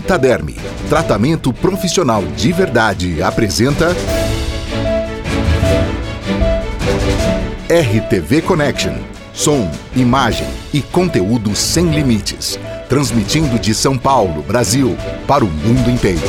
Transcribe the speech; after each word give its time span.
Vitaderme, 0.00 0.56
tratamento 0.88 1.52
profissional 1.52 2.22
de 2.34 2.50
verdade, 2.52 3.22
apresenta 3.22 3.94
RTV 7.68 8.40
Connection. 8.40 8.94
Som, 9.34 9.70
imagem 9.94 10.48
e 10.72 10.80
conteúdo 10.80 11.54
sem 11.54 11.90
limites. 11.90 12.58
Transmitindo 12.88 13.58
de 13.58 13.74
São 13.74 13.98
Paulo, 13.98 14.42
Brasil, 14.42 14.96
para 15.26 15.44
o 15.44 15.48
mundo 15.48 15.90
inteiro. 15.90 16.22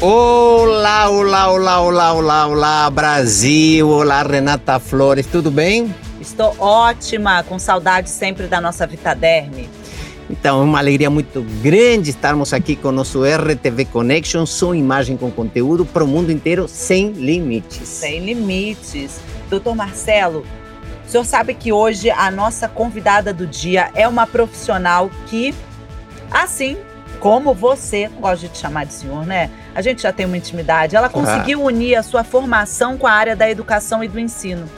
Olá, 0.00 1.10
olá, 1.10 1.50
olá, 1.50 1.80
olá, 1.82 2.12
olá, 2.14 2.46
olá, 2.46 2.90
Brasil! 2.90 3.86
Olá, 3.86 4.22
Renata 4.22 4.80
Flores, 4.80 5.26
tudo 5.26 5.50
bem? 5.50 5.94
Estou 6.34 6.52
ótima, 6.58 7.44
com 7.44 7.60
saudade 7.60 8.10
sempre 8.10 8.48
da 8.48 8.60
nossa 8.60 8.84
Vitaderme. 8.88 9.70
Então, 10.28 10.62
é 10.62 10.64
uma 10.64 10.80
alegria 10.80 11.08
muito 11.08 11.46
grande 11.62 12.10
estarmos 12.10 12.52
aqui 12.52 12.74
com 12.74 12.88
o 12.88 12.92
nosso 12.92 13.22
RTV 13.24 13.84
Connection, 13.84 14.44
som 14.44 14.74
imagem 14.74 15.16
com 15.16 15.30
conteúdo 15.30 15.86
para 15.86 16.02
o 16.02 16.08
mundo 16.08 16.32
inteiro 16.32 16.66
sem 16.66 17.12
limites. 17.12 17.86
Sem 17.86 18.18
limites. 18.18 19.20
Doutor 19.48 19.76
Marcelo, 19.76 20.44
o 21.06 21.08
senhor 21.08 21.24
sabe 21.24 21.54
que 21.54 21.70
hoje 21.70 22.10
a 22.10 22.32
nossa 22.32 22.66
convidada 22.66 23.32
do 23.32 23.46
dia 23.46 23.92
é 23.94 24.08
uma 24.08 24.26
profissional 24.26 25.08
que, 25.28 25.54
assim 26.32 26.76
como 27.20 27.54
você, 27.54 28.10
gosto 28.18 28.40
de 28.40 28.48
te 28.48 28.58
chamar 28.58 28.86
de 28.86 28.92
senhor, 28.92 29.24
né? 29.24 29.50
A 29.72 29.80
gente 29.80 30.02
já 30.02 30.12
tem 30.12 30.26
uma 30.26 30.36
intimidade. 30.36 30.96
Ela 30.96 31.08
conseguiu 31.08 31.60
ah. 31.60 31.66
unir 31.66 31.94
a 31.94 32.02
sua 32.02 32.24
formação 32.24 32.98
com 32.98 33.06
a 33.06 33.12
área 33.12 33.36
da 33.36 33.48
educação 33.48 34.02
e 34.02 34.08
do 34.08 34.18
ensino. 34.18 34.68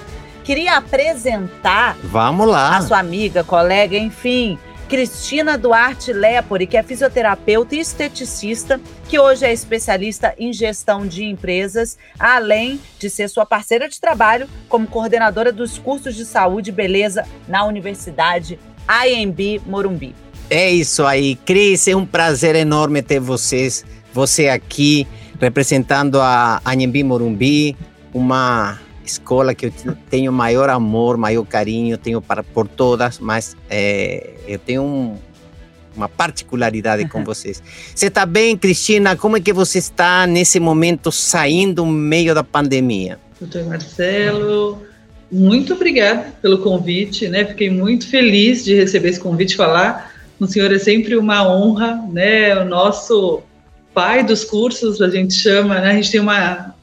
Queria 0.47 0.77
apresentar 0.77 1.97
Vamos 2.05 2.47
lá. 2.47 2.77
a 2.77 2.83
sua 2.83 3.01
amiga, 3.01 3.43
colega, 3.43 3.99
enfim, 3.99 4.57
Cristina 4.89 5.59
Duarte 5.59 6.13
Lepori, 6.13 6.69
que 6.69 6.77
é 6.77 6.85
fisioterapeuta 6.85 7.75
e 7.75 7.81
esteticista, 7.81 8.81
que 9.09 9.19
hoje 9.19 9.45
é 9.45 9.53
especialista 9.53 10.37
em 10.39 10.53
gestão 10.53 11.05
de 11.05 11.25
empresas, 11.25 11.99
além 12.17 12.81
de 12.97 13.11
ser 13.11 13.29
sua 13.29 13.45
parceira 13.45 13.89
de 13.89 14.01
trabalho 14.01 14.49
como 14.69 14.87
coordenadora 14.87 15.51
dos 15.51 15.79
cursos 15.79 16.15
de 16.15 16.25
saúde 16.25 16.71
e 16.71 16.73
beleza 16.73 17.27
na 17.49 17.65
Universidade 17.65 18.57
IMB 18.89 19.61
Morumbi. 19.67 20.15
É 20.49 20.71
isso 20.71 21.05
aí, 21.05 21.35
Cris, 21.35 21.89
é 21.89 21.97
um 21.97 22.07
prazer 22.07 22.55
enorme 22.55 23.03
ter 23.03 23.19
vocês, 23.19 23.85
você 24.15 24.49
aqui 24.49 25.09
representando 25.41 26.21
a 26.21 26.63
Anhembi 26.65 27.03
Morumbi, 27.03 27.77
uma 28.15 28.86
escola 29.07 29.55
que 29.55 29.67
eu 29.67 29.73
tenho 30.11 30.33
maior 30.33 30.69
amor, 30.69 31.17
maior 31.17 31.45
carinho, 31.45 31.97
tenho 31.97 32.21
para, 32.21 32.43
por 32.43 32.67
todas, 32.69 33.19
mas 33.19 33.57
é, 33.71 34.35
eu 34.47 34.59
tenho 34.59 34.83
um, 34.83 35.17
uma 35.97 36.09
particularidade 36.09 37.09
com 37.09 37.25
vocês. 37.25 37.63
Você 37.95 38.07
está 38.07 38.27
bem, 38.27 38.57
Cristina? 38.57 39.17
Como 39.17 39.37
é 39.37 39.41
que 39.41 39.53
você 39.53 39.79
está 39.79 40.27
nesse 40.27 40.61
momento 40.61 41.11
saindo 41.11 41.85
no 41.85 41.93
meio 41.93 42.35
da 42.35 42.45
pandemia? 42.45 43.19
Doutor 43.41 43.65
Marcelo, 43.65 44.83
muito 45.31 45.75
obrigada 45.75 46.33
pelo 46.43 46.59
convite, 46.59 47.29
né? 47.29 47.45
Fiquei 47.45 47.71
muito 47.71 48.09
feliz 48.09 48.65
de 48.65 48.75
receber 48.75 49.11
esse 49.11 49.21
convite 49.21 49.57
falar 49.57 50.15
o 50.39 50.47
senhor 50.47 50.73
é 50.73 50.79
sempre 50.79 51.17
uma 51.17 51.49
honra, 51.49 52.03
né? 52.13 52.59
O 52.61 52.65
nosso 52.65 53.43
pai 53.95 54.23
dos 54.23 54.45
cursos, 54.45 55.01
a 55.01 55.09
gente 55.09 55.35
chama, 55.35 55.81
né? 55.81 55.91
A 55.91 55.95
gente 55.95 56.11
tem 56.11 56.21
uma, 56.21 56.75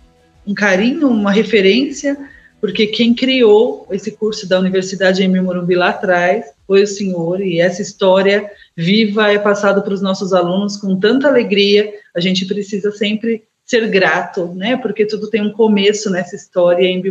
um 0.46 0.54
carinho, 0.54 1.08
uma 1.08 1.32
referência, 1.32 2.18
porque 2.60 2.88
quem 2.88 3.14
criou 3.14 3.88
esse 3.92 4.12
curso 4.12 4.48
da 4.48 4.60
Universidade 4.60 5.24
em 5.24 5.42
Morumbi 5.42 5.76
lá 5.76 5.90
atrás 5.90 6.46
foi 6.66 6.84
o 6.84 6.88
senhor, 6.88 7.42
e 7.42 7.60
essa 7.60 7.82
história 7.82 8.50
viva 8.76 9.32
é 9.32 9.38
passada 9.38 9.82
para 9.82 9.94
os 9.94 10.02
nossos 10.02 10.34
alunos 10.34 10.78
com 10.78 10.98
tanta 11.00 11.28
alegria, 11.28 11.92
a 12.16 12.20
gente 12.20 12.46
precisa 12.46 12.92
sempre 12.92 13.44
ser 13.66 13.88
grato, 13.90 14.54
né? 14.56 14.78
Porque 14.78 15.06
tudo 15.06 15.30
tem 15.30 15.42
um 15.42 15.52
começo 15.52 16.10
nessa 16.10 16.36
história. 16.36 16.86
Em 16.86 17.02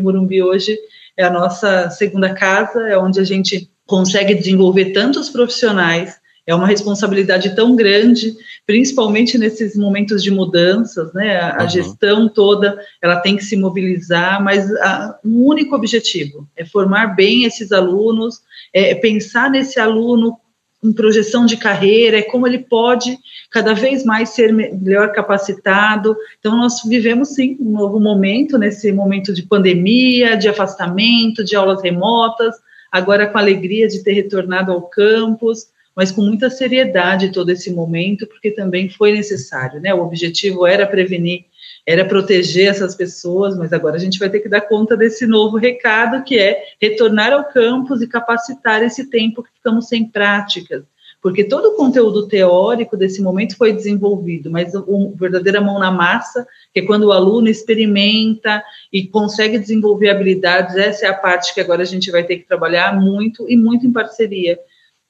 hoje 0.42 0.78
é 1.16 1.24
a 1.24 1.30
nossa 1.30 1.90
segunda 1.90 2.32
casa, 2.34 2.88
é 2.88 2.96
onde 2.96 3.20
a 3.20 3.24
gente 3.24 3.70
consegue 3.86 4.34
desenvolver 4.34 4.92
tantos 4.92 5.28
profissionais 5.28 6.20
é 6.46 6.54
uma 6.54 6.66
responsabilidade 6.66 7.54
tão 7.54 7.76
grande, 7.76 8.34
principalmente 8.66 9.38
nesses 9.38 9.76
momentos 9.76 10.22
de 10.22 10.30
mudanças, 10.30 11.12
né? 11.14 11.40
A, 11.40 11.62
uhum. 11.62 11.68
gestão 11.68 12.28
toda, 12.28 12.78
ela 13.00 13.20
tem 13.20 13.36
que 13.36 13.44
se 13.44 13.56
mobilizar, 13.56 14.42
mas 14.42 14.70
a, 14.76 15.18
um 15.24 15.44
único 15.44 15.74
objetivo 15.74 16.48
é 16.56 16.64
formar 16.64 17.14
bem 17.14 17.44
esses 17.44 17.70
alunos, 17.70 18.40
é 18.72 18.94
pensar 18.94 19.50
nesse 19.50 19.78
aluno 19.78 20.36
em 20.82 20.92
projeção 20.92 21.46
de 21.46 21.56
carreira, 21.56 22.18
é 22.18 22.22
como 22.22 22.44
ele 22.44 22.58
pode 22.58 23.16
cada 23.52 23.72
vez 23.72 24.04
mais 24.04 24.30
ser 24.30 24.52
melhor 24.52 25.12
capacitado. 25.12 26.16
Então, 26.40 26.56
nós 26.56 26.82
vivemos 26.84 27.28
sim 27.28 27.56
um 27.60 27.70
novo 27.70 28.00
momento, 28.00 28.58
nesse 28.58 28.90
momento 28.90 29.32
de 29.32 29.44
pandemia, 29.44 30.36
de 30.36 30.48
afastamento, 30.48 31.44
de 31.44 31.54
aulas 31.54 31.80
remotas, 31.80 32.56
agora 32.90 33.28
com 33.28 33.38
a 33.38 33.40
alegria 33.40 33.86
de 33.86 34.02
ter 34.02 34.12
retornado 34.12 34.72
ao 34.72 34.82
campus 34.82 35.68
mas 35.94 36.10
com 36.10 36.22
muita 36.22 36.48
seriedade 36.48 37.32
todo 37.32 37.50
esse 37.50 37.70
momento, 37.70 38.26
porque 38.26 38.50
também 38.50 38.88
foi 38.88 39.12
necessário, 39.12 39.80
né? 39.80 39.94
O 39.94 40.02
objetivo 40.02 40.66
era 40.66 40.86
prevenir, 40.86 41.44
era 41.86 42.04
proteger 42.04 42.68
essas 42.68 42.94
pessoas, 42.94 43.56
mas 43.56 43.72
agora 43.72 43.96
a 43.96 43.98
gente 43.98 44.18
vai 44.18 44.30
ter 44.30 44.40
que 44.40 44.48
dar 44.48 44.62
conta 44.62 44.96
desse 44.96 45.26
novo 45.26 45.56
recado, 45.56 46.24
que 46.24 46.38
é 46.38 46.62
retornar 46.80 47.32
ao 47.32 47.44
campus 47.44 48.00
e 48.00 48.06
capacitar 48.06 48.82
esse 48.82 49.10
tempo 49.10 49.42
que 49.42 49.50
ficamos 49.52 49.88
sem 49.88 50.06
práticas, 50.06 50.84
porque 51.20 51.44
todo 51.44 51.66
o 51.66 51.76
conteúdo 51.76 52.26
teórico 52.26 52.96
desse 52.96 53.20
momento 53.20 53.56
foi 53.56 53.72
desenvolvido, 53.72 54.50
mas 54.50 54.74
o 54.74 55.14
verdadeira 55.14 55.60
mão 55.60 55.78
na 55.78 55.90
massa, 55.90 56.46
que 56.72 56.80
é 56.80 56.86
quando 56.86 57.04
o 57.04 57.12
aluno 57.12 57.48
experimenta 57.48 58.62
e 58.92 59.06
consegue 59.06 59.58
desenvolver 59.58 60.08
habilidades, 60.08 60.74
essa 60.76 61.06
é 61.06 61.08
a 61.08 61.14
parte 61.14 61.52
que 61.52 61.60
agora 61.60 61.82
a 61.82 61.86
gente 61.86 62.10
vai 62.10 62.24
ter 62.24 62.38
que 62.38 62.48
trabalhar 62.48 62.98
muito 62.98 63.48
e 63.48 63.56
muito 63.56 63.86
em 63.86 63.92
parceria 63.92 64.58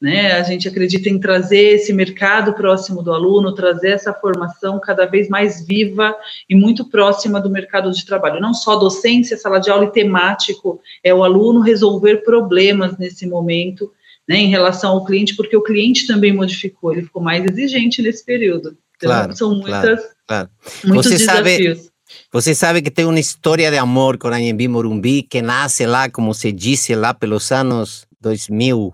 né? 0.03 0.33
A 0.33 0.43
gente 0.43 0.67
acredita 0.67 1.09
em 1.09 1.17
trazer 1.17 1.77
esse 1.77 1.93
mercado 1.93 2.55
próximo 2.55 3.05
do 3.05 3.13
aluno, 3.13 3.55
trazer 3.55 3.91
essa 3.91 4.13
formação 4.13 4.81
cada 4.81 5.07
vez 5.07 5.29
mais 5.29 5.65
viva 5.65 6.13
e 6.51 6.57
muito 6.57 6.91
próxima 6.91 7.41
do 7.41 7.49
mercado 7.49 7.89
de 7.93 8.05
trabalho. 8.05 8.41
Não 8.41 8.53
só 8.53 8.75
docência, 8.75 9.37
sala 9.37 9.61
de 9.61 9.71
aula 9.71 9.85
e 9.85 9.93
temático, 9.93 10.81
é 11.05 11.15
o 11.15 11.23
aluno 11.23 11.61
resolver 11.61 12.25
problemas 12.25 12.99
nesse 12.99 13.29
momento, 13.29 13.93
né, 14.29 14.39
em 14.39 14.49
relação 14.49 14.91
ao 14.91 15.05
cliente, 15.05 15.37
porque 15.37 15.57
o 15.57 15.63
cliente 15.63 16.05
também 16.05 16.33
modificou, 16.33 16.93
ele 16.93 17.03
ficou 17.03 17.23
mais 17.23 17.45
exigente 17.45 18.03
nesse 18.03 18.25
período. 18.25 18.77
Então, 18.97 19.09
claro, 19.09 19.37
são 19.37 19.55
muitas, 19.55 20.01
claro, 20.01 20.15
claro. 20.27 20.51
muitos 20.85 21.13
Você 21.13 21.19
desafios. 21.19 21.79
Sabe... 21.79 21.93
Você 22.33 22.55
sabe 22.57 22.83
que 22.83 22.91
tem 22.91 23.05
uma 23.05 23.21
história 23.21 23.71
de 23.71 23.79
amor 23.79 24.19
com 24.19 24.27
a 24.27 24.35
Anhembi 24.35 24.67
Morumbi 24.67 25.23
que 25.23 25.41
nasce 25.41 25.87
lá, 25.87 26.11
como 26.11 26.35
se 26.35 26.51
disse, 26.51 26.95
lá 26.97 27.15
pelos 27.15 27.53
anos 27.53 28.05
2000, 28.21 28.93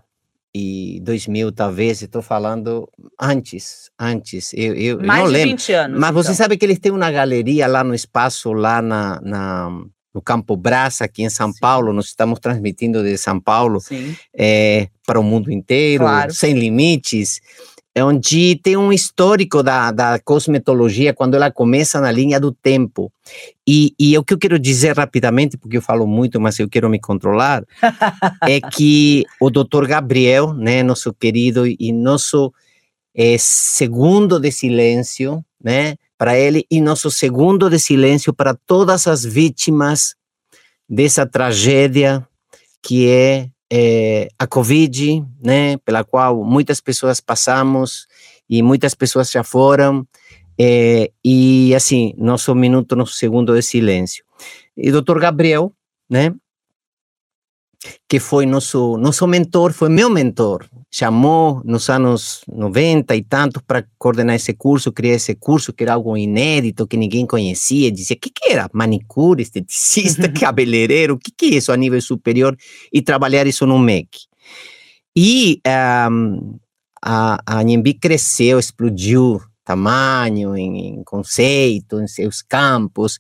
e 0.59 1.01
2000 1.01 1.53
talvez, 1.53 2.03
estou 2.03 2.23
falando 2.23 2.89
antes, 3.21 3.91
antes, 3.99 4.53
eu, 4.53 4.75
eu 4.75 4.99
Mais 4.99 5.25
não 5.25 5.31
lembro. 5.31 5.51
20 5.51 5.73
anos. 5.73 6.01
Mas 6.01 6.11
então. 6.11 6.23
você 6.23 6.35
sabe 6.35 6.57
que 6.57 6.65
eles 6.65 6.79
têm 6.79 6.91
uma 6.91 7.11
galeria 7.11 7.67
lá 7.67 7.85
no 7.85 7.95
espaço, 7.95 8.53
lá 8.53 8.83
na, 8.83 9.21
na 9.23 9.71
no 10.13 10.23
Campo 10.23 10.57
Brás, 10.57 11.01
aqui 11.01 11.23
em 11.23 11.31
São 11.31 11.53
Sim. 11.53 11.61
Paulo, 11.61 11.93
nós 11.93 12.07
estamos 12.07 12.41
transmitindo 12.41 13.05
de 13.05 13.17
São 13.17 13.39
Paulo 13.39 13.79
é, 14.37 14.89
para 15.07 15.21
o 15.21 15.23
mundo 15.23 15.53
inteiro, 15.53 16.05
claro. 16.05 16.35
sem 16.35 16.55
limites. 16.55 17.41
É 17.99 18.05
onde 18.05 18.55
tem 18.63 18.77
um 18.77 18.93
histórico 18.93 19.61
da, 19.61 19.91
da 19.91 20.21
cosmetologia 20.21 21.13
quando 21.13 21.35
ela 21.35 21.51
começa 21.51 22.01
na 22.01 22.13
linha 22.13 22.39
do 22.39 22.53
tempo. 22.53 23.13
E, 23.67 23.93
e 23.99 24.17
o 24.17 24.23
que 24.23 24.35
eu 24.35 24.39
quero 24.39 24.57
dizer 24.57 24.97
rapidamente, 24.97 25.57
porque 25.59 25.79
eu 25.79 25.83
falo 25.83 26.07
muito, 26.07 26.41
mas 26.41 26.61
eu 26.61 26.69
quero 26.69 26.89
me 26.89 27.01
controlar, 27.01 27.65
é 28.47 28.61
que 28.71 29.25
o 29.41 29.51
doutor 29.51 29.89
Gabriel, 29.89 30.55
né, 30.55 30.81
nosso 30.85 31.13
querido 31.13 31.67
e 31.67 31.93
nosso 31.93 32.53
é, 33.13 33.35
segundo 33.37 34.39
de 34.39 34.53
silêncio, 34.53 35.45
né, 35.61 35.97
para 36.17 36.39
ele, 36.39 36.65
e 36.71 36.81
nosso 36.81 37.11
segundo 37.11 37.69
de 37.69 37.81
silêncio 37.81 38.33
para 38.33 38.55
todas 38.55 39.09
as 39.09 39.25
vítimas 39.25 40.15
dessa 40.89 41.27
tragédia 41.27 42.25
que 42.81 43.09
é 43.09 43.49
é, 43.71 44.29
a 44.39 44.47
Covid, 44.47 45.25
né, 45.43 45.77
pela 45.79 46.05
qual 46.05 46.45
muitas 46.45 46.81
pessoas 46.81 47.21
passamos 47.21 48.07
e 48.49 48.63
muitas 48.63 48.95
pessoas 48.95 49.31
já 49.31 49.45
foram, 49.45 50.07
é, 50.59 51.11
e 51.25 51.75
assim, 51.75 52.15
nosso 52.17 52.55
minuto, 52.55 52.97
nosso 52.97 53.13
segundo 53.13 53.55
de 53.55 53.63
silêncio. 53.63 54.25
E 54.77 54.91
doutor 54.91 55.21
Gabriel, 55.21 55.73
né, 56.09 56.35
que 58.09 58.19
foi 58.19 58.45
nosso, 58.47 58.97
nosso 58.97 59.27
mentor, 59.27 59.73
foi 59.73 59.89
meu 59.89 60.11
mentor. 60.11 60.67
Chamou 60.91 61.63
nos 61.65 61.89
anos 61.89 62.43
90 62.49 63.15
e 63.15 63.23
tantos 63.23 63.63
para 63.67 63.85
coordenar 63.99 64.37
esse 64.37 64.53
curso, 64.55 64.91
criar 64.91 65.15
esse 65.15 65.35
curso, 65.35 65.73
que 65.73 65.85
era 65.85 65.95
algo 65.95 66.17
inédito, 66.17 66.87
que 66.87 66.97
ninguém 66.97 67.27
conhecia. 67.27 67.91
Dizia, 67.93 68.17
o 68.17 68.19
que, 68.19 68.31
que 68.31 68.51
era? 68.51 68.69
Manicure, 68.73 69.43
esteticista, 69.43 70.29
cabeleireiro, 70.29 71.15
o 71.15 71.19
que, 71.19 71.31
que 71.31 71.47
é 71.47 71.59
isso 71.59 71.71
a 71.71 71.77
nível 71.77 72.01
superior? 72.01 72.57
E 72.93 73.03
trabalhar 73.03 73.47
isso 73.47 73.67
no 73.67 73.79
MEC. 73.79 74.09
E 75.17 75.61
um, 76.11 76.59
a, 77.03 77.41
a 77.47 77.59
Anhembi 77.61 77.95
cresceu, 77.95 78.59
explodiu 78.59 79.41
tamanho, 79.65 80.57
em, 80.57 80.95
em, 80.95 81.05
conceito, 81.05 82.01
em 82.01 82.07
seus 82.09 82.41
campos, 82.41 83.19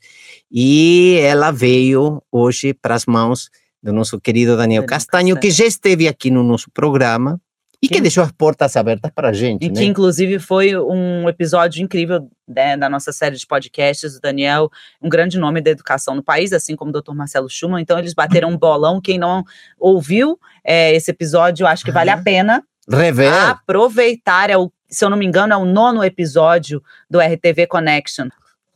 e 0.50 1.18
ela 1.20 1.50
veio 1.50 2.22
hoje 2.32 2.72
para 2.72 2.94
as 2.94 3.04
mãos 3.04 3.50
do 3.82 3.92
nosso 3.92 4.20
querido 4.20 4.56
Daniel 4.56 4.84
Castanho, 4.86 5.38
que 5.38 5.50
já 5.50 5.64
esteve 5.64 6.08
aqui 6.08 6.30
no 6.30 6.42
nosso 6.42 6.70
programa 6.70 7.40
e 7.80 7.86
que, 7.86 7.94
que 7.94 8.00
deixou 8.00 8.24
as 8.24 8.32
portas 8.32 8.76
abertas 8.76 9.10
para 9.14 9.28
a 9.28 9.32
gente. 9.32 9.64
E 9.64 9.68
né? 9.68 9.74
que, 9.74 9.84
inclusive, 9.84 10.40
foi 10.40 10.76
um 10.76 11.28
episódio 11.28 11.82
incrível 11.82 12.28
né, 12.46 12.76
da 12.76 12.88
nossa 12.88 13.12
série 13.12 13.36
de 13.36 13.46
podcasts. 13.46 14.16
O 14.16 14.20
Daniel, 14.20 14.68
um 15.00 15.08
grande 15.08 15.38
nome 15.38 15.60
da 15.60 15.70
educação 15.70 16.16
no 16.16 16.22
país, 16.22 16.52
assim 16.52 16.74
como 16.74 16.90
o 16.90 17.00
Dr. 17.00 17.12
Marcelo 17.12 17.48
Schumann. 17.48 17.80
Então, 17.80 17.98
eles 17.98 18.14
bateram 18.14 18.50
um 18.50 18.58
bolão. 18.58 19.00
Quem 19.00 19.16
não 19.16 19.44
ouviu 19.78 20.38
é, 20.64 20.92
esse 20.94 21.12
episódio, 21.12 21.66
acho 21.66 21.84
que 21.84 21.92
vale 21.92 22.10
a 22.10 22.16
pena. 22.18 22.64
Rever. 22.90 23.32
Aproveitar. 23.32 24.50
É 24.50 24.56
o, 24.56 24.72
se 24.88 25.04
eu 25.04 25.10
não 25.10 25.16
me 25.16 25.26
engano, 25.26 25.52
é 25.52 25.56
o 25.56 25.64
nono 25.64 26.02
episódio 26.02 26.82
do 27.08 27.20
RTV 27.20 27.68
Connection. 27.68 28.28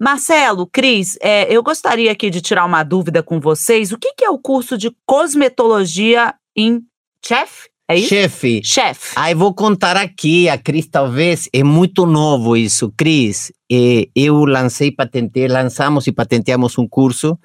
Marcelo, 0.03 0.67
Cris, 0.67 1.17
é, 1.23 1.47
eu 1.49 1.63
gostaria 1.63 2.11
aqui 2.11 2.29
de 2.29 2.41
tirar 2.41 2.65
uma 2.65 2.83
dúvida 2.83 3.23
com 3.23 3.39
vocês. 3.39 3.93
O 3.93 3.99
que, 3.99 4.15
que 4.15 4.25
é 4.25 4.31
o 4.31 4.37
curso 4.37 4.77
de 4.77 4.91
cosmetologia 5.07 6.35
em 6.57 6.81
Chef? 7.25 7.69
É 7.87 7.97
isso? 7.97 8.09
Chefe. 8.09 8.61
Chefe. 8.65 9.13
Aí 9.15 9.33
vou 9.33 9.55
contar 9.55 9.97
aqui, 9.97 10.49
a 10.49 10.59
Cris 10.59 10.89
talvez, 10.89 11.49
é 11.53 11.63
muito 11.63 12.05
novo 12.05 12.57
isso. 12.57 12.93
Cris, 12.97 13.53
eh, 13.71 14.09
eu 14.13 14.45
lancei, 14.45 14.91
patentei, 14.91 15.47
lançamos 15.47 16.09
e 16.09 16.13
patenteamos 16.13 16.77
um 16.79 16.89
curso 16.89 17.39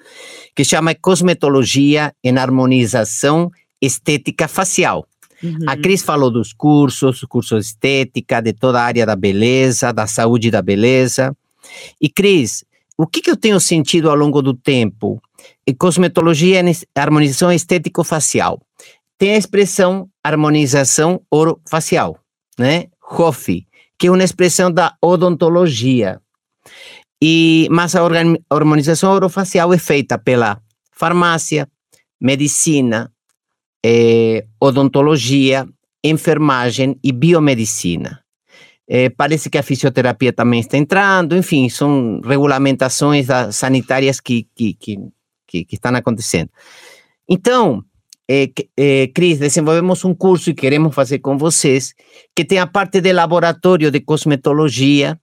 que 0.56 0.64
chama 0.64 0.96
Cosmetologia 0.96 2.12
em 2.24 2.36
Harmonização 2.36 3.52
Estética 3.80 4.48
Facial. 4.48 5.06
Uhum. 5.44 5.58
A 5.64 5.76
Cris 5.76 6.02
falou 6.02 6.28
dos 6.28 6.52
cursos, 6.52 7.20
cursos 7.28 7.60
de 7.60 7.70
estética, 7.70 8.42
de 8.42 8.52
toda 8.52 8.80
a 8.80 8.84
área 8.84 9.06
da 9.06 9.14
beleza, 9.14 9.92
da 9.92 10.08
saúde 10.08 10.48
e 10.48 10.50
da 10.50 10.60
beleza. 10.60 11.32
E 12.00 12.08
Cris, 12.08 12.64
o 12.96 13.06
que, 13.06 13.20
que 13.20 13.30
eu 13.30 13.36
tenho 13.36 13.60
sentido 13.60 14.10
ao 14.10 14.16
longo 14.16 14.42
do 14.42 14.54
tempo? 14.54 15.20
Em 15.66 15.74
cosmetologia 15.74 16.60
e 16.60 17.00
harmonização 17.00 17.52
estético-facial. 17.52 18.60
Tem 19.16 19.34
a 19.34 19.36
expressão 19.36 20.08
harmonização 20.22 21.20
orofacial, 21.30 22.18
né? 22.58 22.86
HOF, 23.02 23.66
que 23.98 24.06
é 24.06 24.10
uma 24.10 24.22
expressão 24.22 24.70
da 24.70 24.94
odontologia. 25.02 26.20
E, 27.22 27.66
mas 27.70 27.96
a 27.96 28.00
harmonização 28.50 29.12
orofacial 29.12 29.72
é 29.72 29.78
feita 29.78 30.18
pela 30.18 30.60
farmácia, 30.92 31.68
medicina, 32.20 33.12
eh, 33.84 34.44
odontologia, 34.60 35.68
enfermagem 36.04 36.98
e 37.02 37.12
biomedicina. 37.12 38.22
É, 38.88 39.10
parece 39.10 39.50
que 39.50 39.58
a 39.58 39.62
fisioterapia 39.62 40.32
também 40.32 40.60
está 40.60 40.78
entrando, 40.78 41.36
enfim, 41.36 41.68
são 41.68 42.20
regulamentações 42.24 43.26
sanitárias 43.52 44.18
que, 44.18 44.46
que, 44.54 44.72
que, 44.74 44.98
que, 45.46 45.64
que 45.64 45.74
estão 45.74 45.94
acontecendo. 45.94 46.50
Então, 47.28 47.84
é, 48.26 48.50
é, 48.76 49.06
Cris, 49.08 49.38
desenvolvemos 49.38 50.04
um 50.04 50.14
curso 50.14 50.50
e 50.50 50.54
queremos 50.54 50.94
fazer 50.94 51.18
com 51.18 51.36
vocês, 51.36 51.94
que 52.34 52.44
tem 52.44 52.58
a 52.58 52.66
parte 52.66 53.00
de 53.00 53.12
laboratório 53.12 53.90
de 53.90 54.00
cosmetologia, 54.00 55.20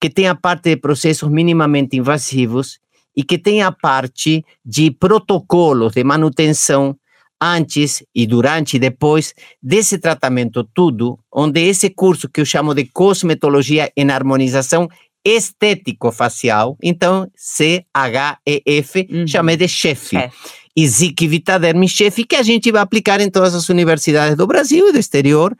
que 0.00 0.10
tem 0.10 0.28
a 0.28 0.34
parte 0.34 0.70
de 0.70 0.76
processos 0.76 1.30
minimamente 1.30 1.96
invasivos 1.96 2.78
e 3.16 3.22
que 3.22 3.38
tem 3.38 3.62
a 3.62 3.72
parte 3.72 4.44
de 4.64 4.90
protocolos 4.90 5.94
de 5.94 6.04
manutenção 6.04 6.98
antes 7.40 8.02
e 8.14 8.26
durante 8.26 8.76
e 8.76 8.78
depois 8.78 9.34
desse 9.62 9.98
tratamento 9.98 10.64
tudo, 10.74 11.18
onde 11.32 11.60
esse 11.60 11.90
curso 11.90 12.28
que 12.28 12.40
eu 12.40 12.44
chamo 12.44 12.74
de 12.74 12.84
cosmetologia 12.86 13.90
em 13.96 14.10
harmonização 14.10 14.88
estético-facial, 15.24 16.76
então 16.80 17.28
C-H-E-F, 17.34 19.08
uhum. 19.10 19.26
chamei 19.26 19.56
de 19.56 19.66
chefe. 19.66 20.16
É. 20.16 20.30
E 20.74 20.86
Zik 20.86 21.26
Vitaderm 21.26 21.86
chefe, 21.88 22.24
que 22.24 22.36
a 22.36 22.42
gente 22.42 22.70
vai 22.70 22.82
aplicar 22.82 23.20
em 23.20 23.30
todas 23.30 23.54
as 23.54 23.68
universidades 23.68 24.36
do 24.36 24.46
Brasil 24.46 24.88
e 24.88 24.92
do 24.92 24.98
exterior, 24.98 25.56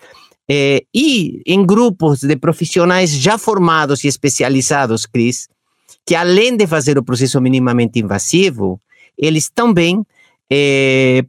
eh, 0.48 0.84
e 0.94 1.42
em 1.46 1.66
grupos 1.66 2.20
de 2.20 2.36
profissionais 2.36 3.10
já 3.10 3.36
formados 3.38 4.04
e 4.04 4.08
especializados, 4.08 5.04
Cris, 5.04 5.48
que 6.06 6.14
além 6.14 6.56
de 6.56 6.66
fazer 6.66 6.96
o 6.96 7.02
processo 7.02 7.40
minimamente 7.40 7.98
invasivo, 7.98 8.80
eles 9.18 9.50
também 9.52 10.04
eh, 10.50 11.24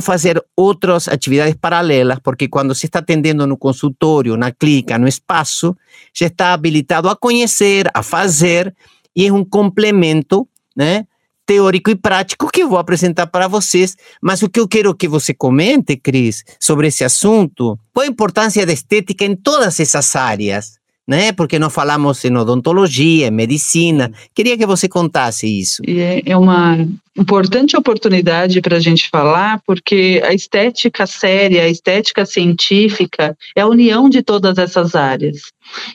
fazer 0.00 0.42
outras 0.56 1.08
atividades 1.08 1.56
paralelas, 1.60 2.18
porque 2.22 2.48
quando 2.48 2.74
se 2.74 2.86
está 2.86 3.00
atendendo 3.00 3.46
no 3.46 3.56
consultório, 3.56 4.36
na 4.36 4.52
clínica, 4.52 4.98
no 4.98 5.08
espaço, 5.08 5.76
já 6.14 6.26
está 6.26 6.52
habilitado 6.52 7.08
a 7.08 7.16
conhecer, 7.16 7.90
a 7.92 8.02
fazer, 8.02 8.74
e 9.14 9.26
é 9.26 9.32
um 9.32 9.44
complemento, 9.44 10.48
né? 10.76 11.06
Teórico 11.44 11.90
e 11.90 11.96
prático 11.96 12.48
que 12.48 12.62
eu 12.62 12.68
vou 12.68 12.78
apresentar 12.78 13.26
para 13.26 13.48
vocês, 13.48 13.96
mas 14.22 14.40
o 14.40 14.48
que 14.48 14.60
eu 14.60 14.68
quero 14.68 14.94
que 14.94 15.08
você 15.08 15.34
comente, 15.34 15.96
Cris, 15.96 16.44
sobre 16.60 16.86
esse 16.86 17.02
assunto, 17.02 17.76
qual 17.92 18.04
a 18.04 18.08
importância 18.08 18.64
da 18.64 18.72
estética 18.72 19.24
em 19.24 19.34
todas 19.34 19.80
essas 19.80 20.14
áreas, 20.14 20.79
né? 21.10 21.32
Porque 21.32 21.58
nós 21.58 21.74
falamos 21.74 22.24
em 22.24 22.36
odontologia, 22.36 23.26
em 23.26 23.32
medicina. 23.32 24.12
Queria 24.32 24.56
que 24.56 24.64
você 24.64 24.88
contasse 24.88 25.44
isso. 25.44 25.82
É, 25.84 26.22
é 26.24 26.36
uma 26.36 26.86
importante 27.18 27.76
oportunidade 27.76 28.60
para 28.60 28.76
a 28.76 28.80
gente 28.80 29.08
falar, 29.08 29.60
porque 29.66 30.22
a 30.24 30.32
estética 30.32 31.08
séria, 31.08 31.64
a 31.64 31.68
estética 31.68 32.24
científica 32.24 33.36
é 33.56 33.60
a 33.60 33.66
união 33.66 34.08
de 34.08 34.22
todas 34.22 34.56
essas 34.56 34.94
áreas. 34.94 35.50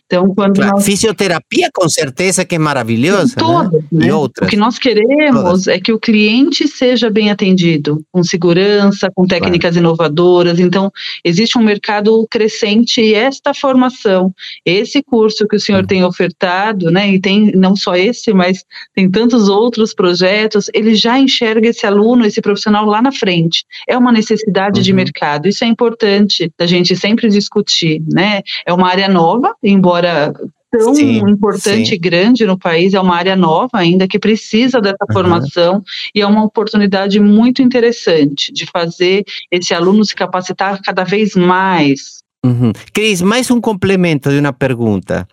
Então, 0.05 0.33
quando 0.33 0.55
claro, 0.55 0.73
nós... 0.73 0.85
Fisioterapia, 0.85 1.69
com 1.73 1.87
certeza 1.89 2.45
que 2.45 2.55
é 2.55 2.59
maravilhosa. 2.59 3.35
Né? 3.35 3.43
Todas, 3.43 3.83
né? 3.91 4.07
E 4.07 4.11
outras. 4.11 4.47
O 4.47 4.49
que 4.49 4.57
nós 4.57 4.77
queremos 4.77 5.41
todas. 5.41 5.67
é 5.67 5.79
que 5.79 5.91
o 5.91 5.99
cliente 5.99 6.67
seja 6.67 7.09
bem 7.09 7.29
atendido, 7.31 8.03
com 8.11 8.23
segurança, 8.23 9.09
com 9.13 9.25
técnicas 9.25 9.71
claro. 9.71 9.87
inovadoras. 9.87 10.59
Então, 10.59 10.91
existe 11.23 11.57
um 11.57 11.63
mercado 11.63 12.25
crescente 12.29 13.01
e 13.01 13.13
esta 13.13 13.53
formação, 13.53 14.33
esse 14.65 15.01
curso 15.03 15.47
que 15.47 15.55
o 15.55 15.59
senhor 15.59 15.81
uhum. 15.81 15.87
tem 15.87 16.03
ofertado, 16.03 16.91
né, 16.91 17.11
e 17.11 17.19
tem 17.19 17.51
não 17.55 17.75
só 17.75 17.95
esse, 17.95 18.33
mas 18.33 18.63
tem 18.93 19.09
tantos 19.09 19.49
outros 19.49 19.93
projetos, 19.93 20.69
ele 20.73 20.95
já 20.95 21.19
enxerga 21.19 21.69
esse 21.69 21.85
aluno, 21.85 22.25
esse 22.25 22.41
profissional 22.41 22.85
lá 22.85 23.01
na 23.01 23.11
frente. 23.11 23.65
É 23.87 23.97
uma 23.97 24.11
necessidade 24.11 24.79
uhum. 24.79 24.83
de 24.83 24.93
mercado. 24.93 25.47
Isso 25.47 25.63
é 25.63 25.67
importante 25.67 26.51
da 26.57 26.65
gente 26.65 26.95
sempre 26.95 27.29
discutir, 27.29 28.01
né? 28.11 28.41
É 28.65 28.73
uma 28.73 28.87
área 28.89 29.07
nova, 29.07 29.53
embora 29.65 30.33
tão 30.71 30.93
sim, 30.93 31.17
importante 31.19 31.89
sim. 31.89 31.95
e 31.95 31.97
grande 31.97 32.45
no 32.45 32.57
país, 32.57 32.93
é 32.93 32.99
uma 32.99 33.15
área 33.15 33.35
nova 33.35 33.69
ainda 33.73 34.07
que 34.07 34.19
precisa 34.19 34.81
dessa 34.81 35.05
uhum. 35.07 35.13
formação 35.13 35.83
e 36.13 36.21
é 36.21 36.27
uma 36.27 36.43
oportunidade 36.43 37.19
muito 37.19 37.61
interessante 37.61 38.51
de 38.51 38.65
fazer 38.65 39.23
esse 39.51 39.73
aluno 39.73 40.03
se 40.03 40.15
capacitar 40.15 40.81
cada 40.81 41.03
vez 41.03 41.35
mais. 41.35 42.19
Uhum. 42.45 42.71
Cris, 42.93 43.21
mais 43.21 43.49
um 43.49 43.59
complemento 43.59 44.29
de 44.29 44.39
uma 44.39 44.53
pergunta. 44.53 45.27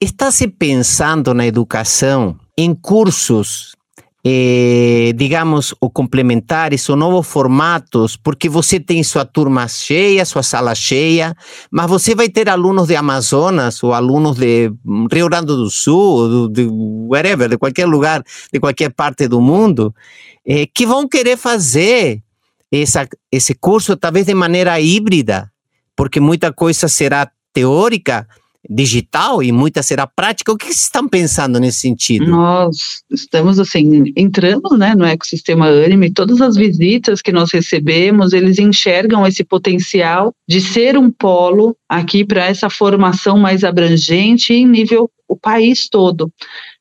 Está 0.00 0.30
se 0.30 0.48
pensando 0.48 1.34
na 1.34 1.46
educação 1.46 2.36
em 2.56 2.74
cursos 2.74 3.72
eh, 4.26 5.12
digamos, 5.14 5.74
o 5.78 5.90
complementares 5.90 6.88
ou 6.88 6.96
novos 6.96 7.26
formatos, 7.26 8.16
porque 8.16 8.48
você 8.48 8.80
tem 8.80 9.02
sua 9.02 9.26
turma 9.26 9.68
cheia, 9.68 10.24
sua 10.24 10.42
sala 10.42 10.74
cheia, 10.74 11.36
mas 11.70 11.90
você 11.90 12.14
vai 12.14 12.30
ter 12.30 12.48
alunos 12.48 12.88
de 12.88 12.96
Amazonas 12.96 13.82
ou 13.82 13.92
alunos 13.92 14.38
de 14.38 14.72
Rio 15.12 15.28
Grande 15.28 15.48
do 15.48 15.68
Sul, 15.68 16.48
de 16.48 16.66
wherever, 16.70 17.50
de 17.50 17.58
qualquer 17.58 17.86
lugar, 17.86 18.24
de 18.50 18.58
qualquer 18.58 18.90
parte 18.94 19.28
do 19.28 19.42
mundo, 19.42 19.94
eh, 20.46 20.66
que 20.72 20.86
vão 20.86 21.06
querer 21.06 21.36
fazer 21.36 22.22
essa, 22.72 23.06
esse 23.30 23.54
curso 23.54 23.94
talvez 23.94 24.24
de 24.24 24.34
maneira 24.34 24.80
híbrida, 24.80 25.52
porque 25.94 26.18
muita 26.18 26.50
coisa 26.50 26.88
será 26.88 27.30
teórica, 27.52 28.26
digital 28.68 29.42
e 29.42 29.52
muita 29.52 29.82
será 29.82 30.06
prática. 30.06 30.52
O 30.52 30.56
que 30.56 30.66
vocês 30.66 30.82
estão 30.82 31.08
pensando 31.08 31.60
nesse 31.60 31.78
sentido? 31.78 32.26
Nós 32.26 33.02
estamos 33.10 33.58
assim 33.58 34.12
entrando, 34.16 34.76
né, 34.76 34.94
no 34.94 35.04
ecossistema 35.04 35.66
Anime. 35.66 36.12
Todas 36.12 36.40
as 36.40 36.56
visitas 36.56 37.20
que 37.20 37.32
nós 37.32 37.52
recebemos, 37.52 38.32
eles 38.32 38.58
enxergam 38.58 39.26
esse 39.26 39.44
potencial 39.44 40.32
de 40.48 40.60
ser 40.60 40.96
um 40.96 41.10
polo 41.10 41.76
aqui 41.88 42.24
para 42.24 42.44
essa 42.44 42.70
formação 42.70 43.38
mais 43.38 43.64
abrangente 43.64 44.52
em 44.52 44.66
nível 44.66 45.10
o 45.28 45.36
país 45.36 45.88
todo. 45.88 46.30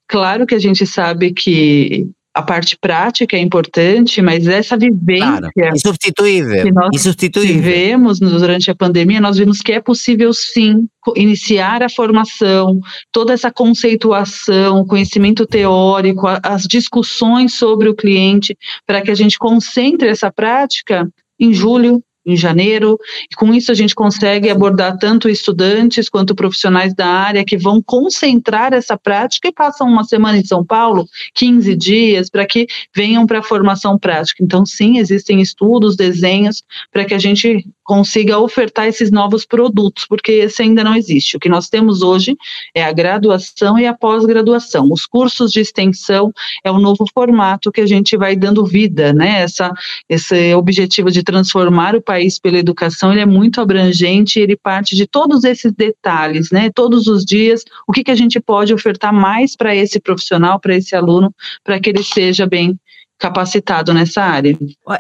Claro 0.08 0.46
que 0.46 0.56
a 0.56 0.60
gente 0.60 0.86
sabe 0.86 1.34
que 1.34 2.08
a 2.34 2.42
parte 2.42 2.75
prática 2.80 3.38
é 3.38 3.40
importante, 3.40 4.22
mas 4.22 4.48
essa 4.48 4.75
vivência 4.75 5.52
claro, 5.54 5.75
insubstituível, 5.75 6.63
que 6.63 6.72
nós 6.72 6.90
insubstituível. 6.94 7.56
tivemos 7.56 8.20
durante 8.20 8.72
a 8.72 8.75
pandemia, 8.75 9.22
nós 9.22 9.38
vimos 9.38 9.62
que 9.62 9.72
é 9.72 9.80
possível 9.80 10.34
sim 10.34 10.88
iniciar 11.16 11.84
a 11.84 11.90
formação, 11.90 12.80
toda 13.12 13.34
essa 13.34 13.52
conceituação, 13.52 14.86
conhecimento 14.86 15.46
teórico, 15.46 16.25
as 16.42 16.63
discussões 16.63 17.54
sobre 17.54 17.88
o 17.88 17.96
cliente, 17.96 18.58
para 18.88 19.02
que 19.02 19.12
a 19.12 19.16
gente 19.16 19.38
concentre 19.38 20.08
essa 20.08 20.32
prática 20.32 21.08
em 21.40 21.54
julho, 21.54 22.02
em 22.25 22.36
janeiro, 22.36 22.98
e 23.30 23.36
com 23.36 23.53
isso 23.53 23.72
a 23.72 23.75
gente 23.75 23.94
consegue 23.94 24.50
abordar 24.50 24.98
tanto 24.98 25.27
estudantes 25.30 26.10
quanto 26.10 26.36
profissionais 26.36 26.94
da 26.94 27.08
área 27.08 27.44
que 27.44 27.58
vão 27.58 27.82
concentrar 27.82 28.74
essa 28.74 28.98
prática 28.98 29.48
e 29.48 29.53
passam 29.53 29.88
uma 29.88 30.03
semana 30.03 30.38
em 30.38 30.46
São 30.46 30.65
Paulo, 30.65 31.08
15 31.34 31.75
dias, 31.75 32.30
para 32.30 32.46
que 32.46 32.68
venham 32.96 33.25
para 33.25 33.39
a 33.39 33.44
formação 33.44 33.98
prática. 33.98 34.44
Então, 34.44 34.65
sim, 34.65 34.98
existem 34.98 35.42
estudos, 35.42 35.96
desenhos, 35.96 36.63
para 36.92 37.06
que 37.06 37.13
a 37.13 37.20
gente 37.20 37.65
consiga 37.84 38.40
ofertar 38.40 38.88
esses 38.88 39.12
novos 39.12 39.46
produtos, 39.46 40.06
porque 40.08 40.32
esse 40.32 40.62
ainda 40.62 40.84
não 40.84 40.96
existe. 40.96 41.38
O 41.38 41.40
que 41.40 41.50
nós 41.50 41.70
temos 41.70 42.02
hoje 42.02 42.36
é 42.74 42.84
a 42.84 42.92
graduação 42.92 43.78
e 43.78 43.86
a 43.86 43.94
pós-graduação. 43.94 44.92
Os 44.92 45.06
cursos 45.06 45.52
de 45.52 45.60
extensão 45.60 46.32
é 46.63 46.72
o 46.72 46.80
novo 46.80 47.06
formato 47.13 47.72
que 47.72 47.82
a 47.82 47.86
gente 47.86 48.16
vai 48.18 48.36
dando 48.36 48.66
vida, 48.66 49.13
né? 49.13 49.42
Essa, 49.42 49.72
esse 50.10 50.54
objetivo 50.54 51.12
de 51.12 51.24
transformar 51.24 51.96
o 51.96 52.02
país 52.02 52.40
pela 52.40 52.58
educação, 52.58 53.12
ele 53.12 53.22
é 53.22 53.25
muito 53.25 53.60
abrangente, 53.60 54.40
ele 54.40 54.56
parte 54.56 54.96
de 54.96 55.06
todos 55.06 55.44
esses 55.44 55.72
detalhes, 55.72 56.52
né? 56.52 56.70
Todos 56.74 57.08
os 57.08 57.25
dias, 57.25 57.63
o 57.88 57.92
que, 57.92 58.04
que 58.04 58.12
a 58.12 58.16
gente 58.16 58.40
pode 58.40 58.74
ofertar 58.74 59.13
mais 59.13 59.56
para 59.56 59.75
esse 59.75 60.00
profissional, 60.00 60.60
para 60.60 60.75
esse 60.75 60.96
aluno, 60.96 61.34
para 61.63 61.80
que 61.80 61.90
ele 61.90 62.04
seja 62.04 62.46
bem 62.46 62.78
capacitado 63.24 63.94
nessa 63.94 64.22
área. 64.22 64.58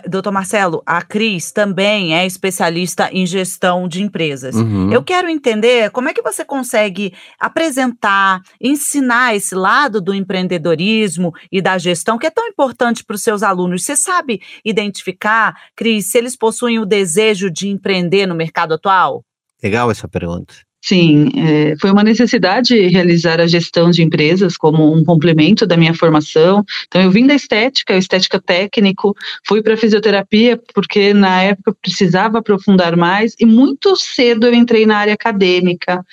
Doutor 0.07 0.31
Marcelo, 0.31 0.81
a 0.85 1.01
Cris 1.01 1.51
também 1.51 2.15
é 2.15 2.25
especialista 2.25 3.09
em 3.11 3.25
gestão 3.25 3.85
de 3.85 4.01
empresas. 4.01 4.55
Uhum. 4.55 4.89
Eu 4.93 5.03
quero 5.03 5.27
entender 5.27 5.91
como 5.91 6.07
é 6.07 6.13
que 6.13 6.21
você 6.21 6.45
consegue 6.45 7.13
apresentar, 7.37 8.41
ensinar 8.61 9.35
esse 9.35 9.53
lado 9.53 9.99
do 9.99 10.13
empreendedorismo 10.13 11.33
e 11.51 11.61
da 11.61 11.77
gestão 11.77 12.17
que 12.17 12.25
é 12.25 12.29
tão 12.29 12.47
importante 12.47 13.03
para 13.03 13.15
os 13.15 13.21
seus 13.21 13.43
alunos. 13.43 13.83
Você 13.83 13.97
sabe 13.97 14.41
identificar, 14.63 15.53
Cris, 15.75 16.09
se 16.09 16.17
eles 16.17 16.37
possuem 16.37 16.79
o 16.79 16.85
desejo 16.85 17.51
de 17.51 17.67
empreender 17.67 18.25
no 18.25 18.35
mercado 18.35 18.75
atual? 18.75 19.21
Legal 19.61 19.91
essa 19.91 20.07
pergunta. 20.07 20.53
Sim, 20.85 21.29
é, 21.37 21.75
foi 21.79 21.91
uma 21.91 22.03
necessidade 22.03 22.75
realizar 22.87 23.39
a 23.39 23.47
gestão 23.47 23.89
de 23.89 24.03
empresas 24.03 24.57
como 24.57 24.93
um 24.93 25.01
complemento 25.01 25.65
da 25.65 25.77
minha 25.77 25.93
formação. 25.93 26.61
Então, 26.87 27.01
eu 27.01 27.09
vim 27.09 27.25
da 27.25 27.33
estética, 27.33 27.95
estética 27.95 28.37
técnico, 28.37 29.15
fui 29.47 29.63
para 29.63 29.77
fisioterapia 29.77 30.59
porque 30.73 31.13
na 31.13 31.41
época 31.41 31.73
precisava 31.81 32.39
aprofundar 32.39 32.97
mais 32.97 33.33
e 33.39 33.45
muito 33.45 33.95
cedo 33.95 34.45
eu 34.45 34.53
entrei 34.53 34.85
na 34.85 34.97
área 34.97 35.13
acadêmica. 35.13 36.05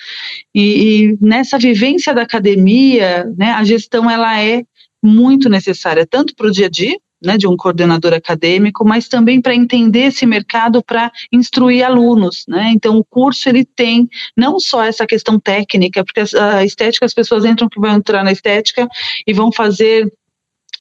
E, 0.54 0.62
e 1.10 1.18
nessa 1.20 1.58
vivência 1.58 2.14
da 2.14 2.22
academia, 2.22 3.24
né, 3.36 3.50
a 3.50 3.64
gestão 3.64 4.08
ela 4.08 4.40
é 4.40 4.62
muito 5.02 5.48
necessária 5.48 6.06
tanto 6.08 6.32
para 6.36 6.46
o 6.46 6.50
dia 6.52 6.66
a 6.66 6.70
dia, 6.70 6.96
né, 7.22 7.36
de 7.36 7.46
um 7.46 7.56
coordenador 7.56 8.12
acadêmico, 8.12 8.84
mas 8.84 9.08
também 9.08 9.40
para 9.40 9.54
entender 9.54 10.06
esse 10.06 10.24
mercado 10.26 10.82
para 10.82 11.10
instruir 11.32 11.84
alunos, 11.84 12.44
né? 12.48 12.70
Então 12.72 12.96
o 12.96 13.04
curso 13.04 13.48
ele 13.48 13.64
tem 13.64 14.08
não 14.36 14.58
só 14.58 14.84
essa 14.84 15.06
questão 15.06 15.38
técnica, 15.38 16.04
porque 16.04 16.20
a 16.36 16.64
estética 16.64 17.06
as 17.06 17.14
pessoas 17.14 17.44
entram 17.44 17.68
que 17.68 17.80
vão 17.80 17.96
entrar 17.96 18.24
na 18.24 18.32
estética 18.32 18.88
e 19.26 19.32
vão 19.32 19.52
fazer 19.52 20.10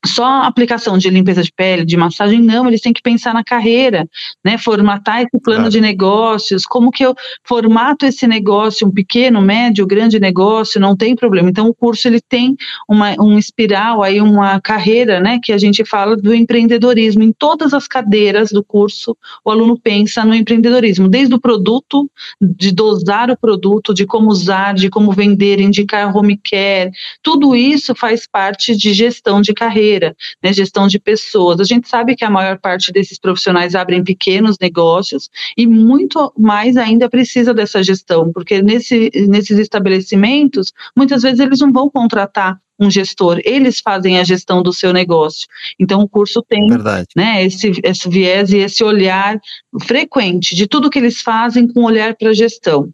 só 0.05 0.43
aplicação 0.43 0.97
de 0.97 1.09
limpeza 1.09 1.43
de 1.43 1.51
pele, 1.51 1.85
de 1.85 1.97
massagem, 1.97 2.41
não, 2.41 2.67
eles 2.67 2.79
têm 2.79 2.93
que 2.93 3.01
pensar 3.01 3.33
na 3.33 3.43
carreira, 3.43 4.07
né, 4.43 4.57
formatar 4.57 5.21
esse 5.21 5.39
plano 5.43 5.63
claro. 5.63 5.71
de 5.71 5.81
negócios, 5.81 6.63
como 6.65 6.89
que 6.89 7.05
eu 7.05 7.13
formato 7.45 8.05
esse 8.05 8.25
negócio, 8.25 8.87
um 8.87 8.91
pequeno, 8.91 9.41
médio, 9.41 9.85
grande 9.85 10.17
negócio, 10.19 10.79
não 10.79 10.95
tem 10.95 11.15
problema. 11.15 11.49
Então, 11.49 11.67
o 11.67 11.73
curso, 11.73 12.07
ele 12.07 12.21
tem 12.21 12.55
uma, 12.87 13.11
um 13.19 13.37
espiral 13.37 14.01
aí, 14.01 14.21
uma 14.21 14.61
carreira, 14.61 15.19
né, 15.19 15.37
que 15.43 15.51
a 15.51 15.57
gente 15.57 15.83
fala 15.83 16.15
do 16.15 16.33
empreendedorismo. 16.33 17.21
Em 17.21 17.33
todas 17.33 17.73
as 17.73 17.87
cadeiras 17.87 18.51
do 18.51 18.63
curso, 18.63 19.17
o 19.43 19.51
aluno 19.51 19.77
pensa 19.77 20.23
no 20.23 20.33
empreendedorismo, 20.33 21.09
desde 21.09 21.35
o 21.35 21.41
produto, 21.41 22.09
de 22.41 22.71
dosar 22.71 23.29
o 23.29 23.37
produto, 23.37 23.93
de 23.93 24.05
como 24.05 24.29
usar, 24.29 24.73
de 24.73 24.89
como 24.89 25.11
vender, 25.11 25.59
indicar 25.59 26.15
home 26.15 26.37
care, 26.37 26.91
tudo 27.21 27.53
isso 27.53 27.93
faz 27.93 28.25
parte 28.25 28.75
de 28.77 28.93
gestão 28.93 29.41
de 29.41 29.53
carreira 29.53 29.88
carreira, 29.89 30.15
né, 30.43 30.53
gestão 30.53 30.87
de 30.87 30.99
pessoas. 30.99 31.59
A 31.59 31.63
gente 31.63 31.89
sabe 31.89 32.15
que 32.15 32.23
a 32.23 32.29
maior 32.29 32.59
parte 32.59 32.91
desses 32.91 33.17
profissionais 33.17 33.75
abrem 33.75 34.03
pequenos 34.03 34.57
negócios 34.61 35.29
e 35.57 35.65
muito 35.65 36.31
mais 36.37 36.77
ainda 36.77 37.09
precisa 37.09 37.53
dessa 37.53 37.83
gestão, 37.83 38.31
porque 38.31 38.61
nesse, 38.61 39.11
nesses 39.27 39.57
estabelecimentos, 39.57 40.71
muitas 40.95 41.23
vezes 41.23 41.39
eles 41.39 41.59
não 41.59 41.71
vão 41.71 41.89
contratar 41.89 42.59
um 42.81 42.89
gestor, 42.89 43.41
eles 43.43 43.81
fazem 43.81 44.19
a 44.19 44.23
gestão 44.23 44.63
do 44.63 44.71
seu 44.71 44.93
negócio. 44.93 45.45
Então, 45.77 45.99
o 45.99 46.07
curso 46.07 46.41
tem 46.41 46.65
né, 47.13 47.43
esse, 47.43 47.73
esse 47.83 48.07
viés 48.07 48.53
e 48.53 48.57
esse 48.59 48.81
olhar 48.85 49.37
frequente 49.81 50.55
de 50.55 50.65
tudo 50.65 50.89
que 50.89 50.97
eles 50.97 51.21
fazem 51.21 51.67
com 51.67 51.83
olhar 51.83 52.15
para 52.15 52.29
a 52.29 52.33
gestão. 52.33 52.89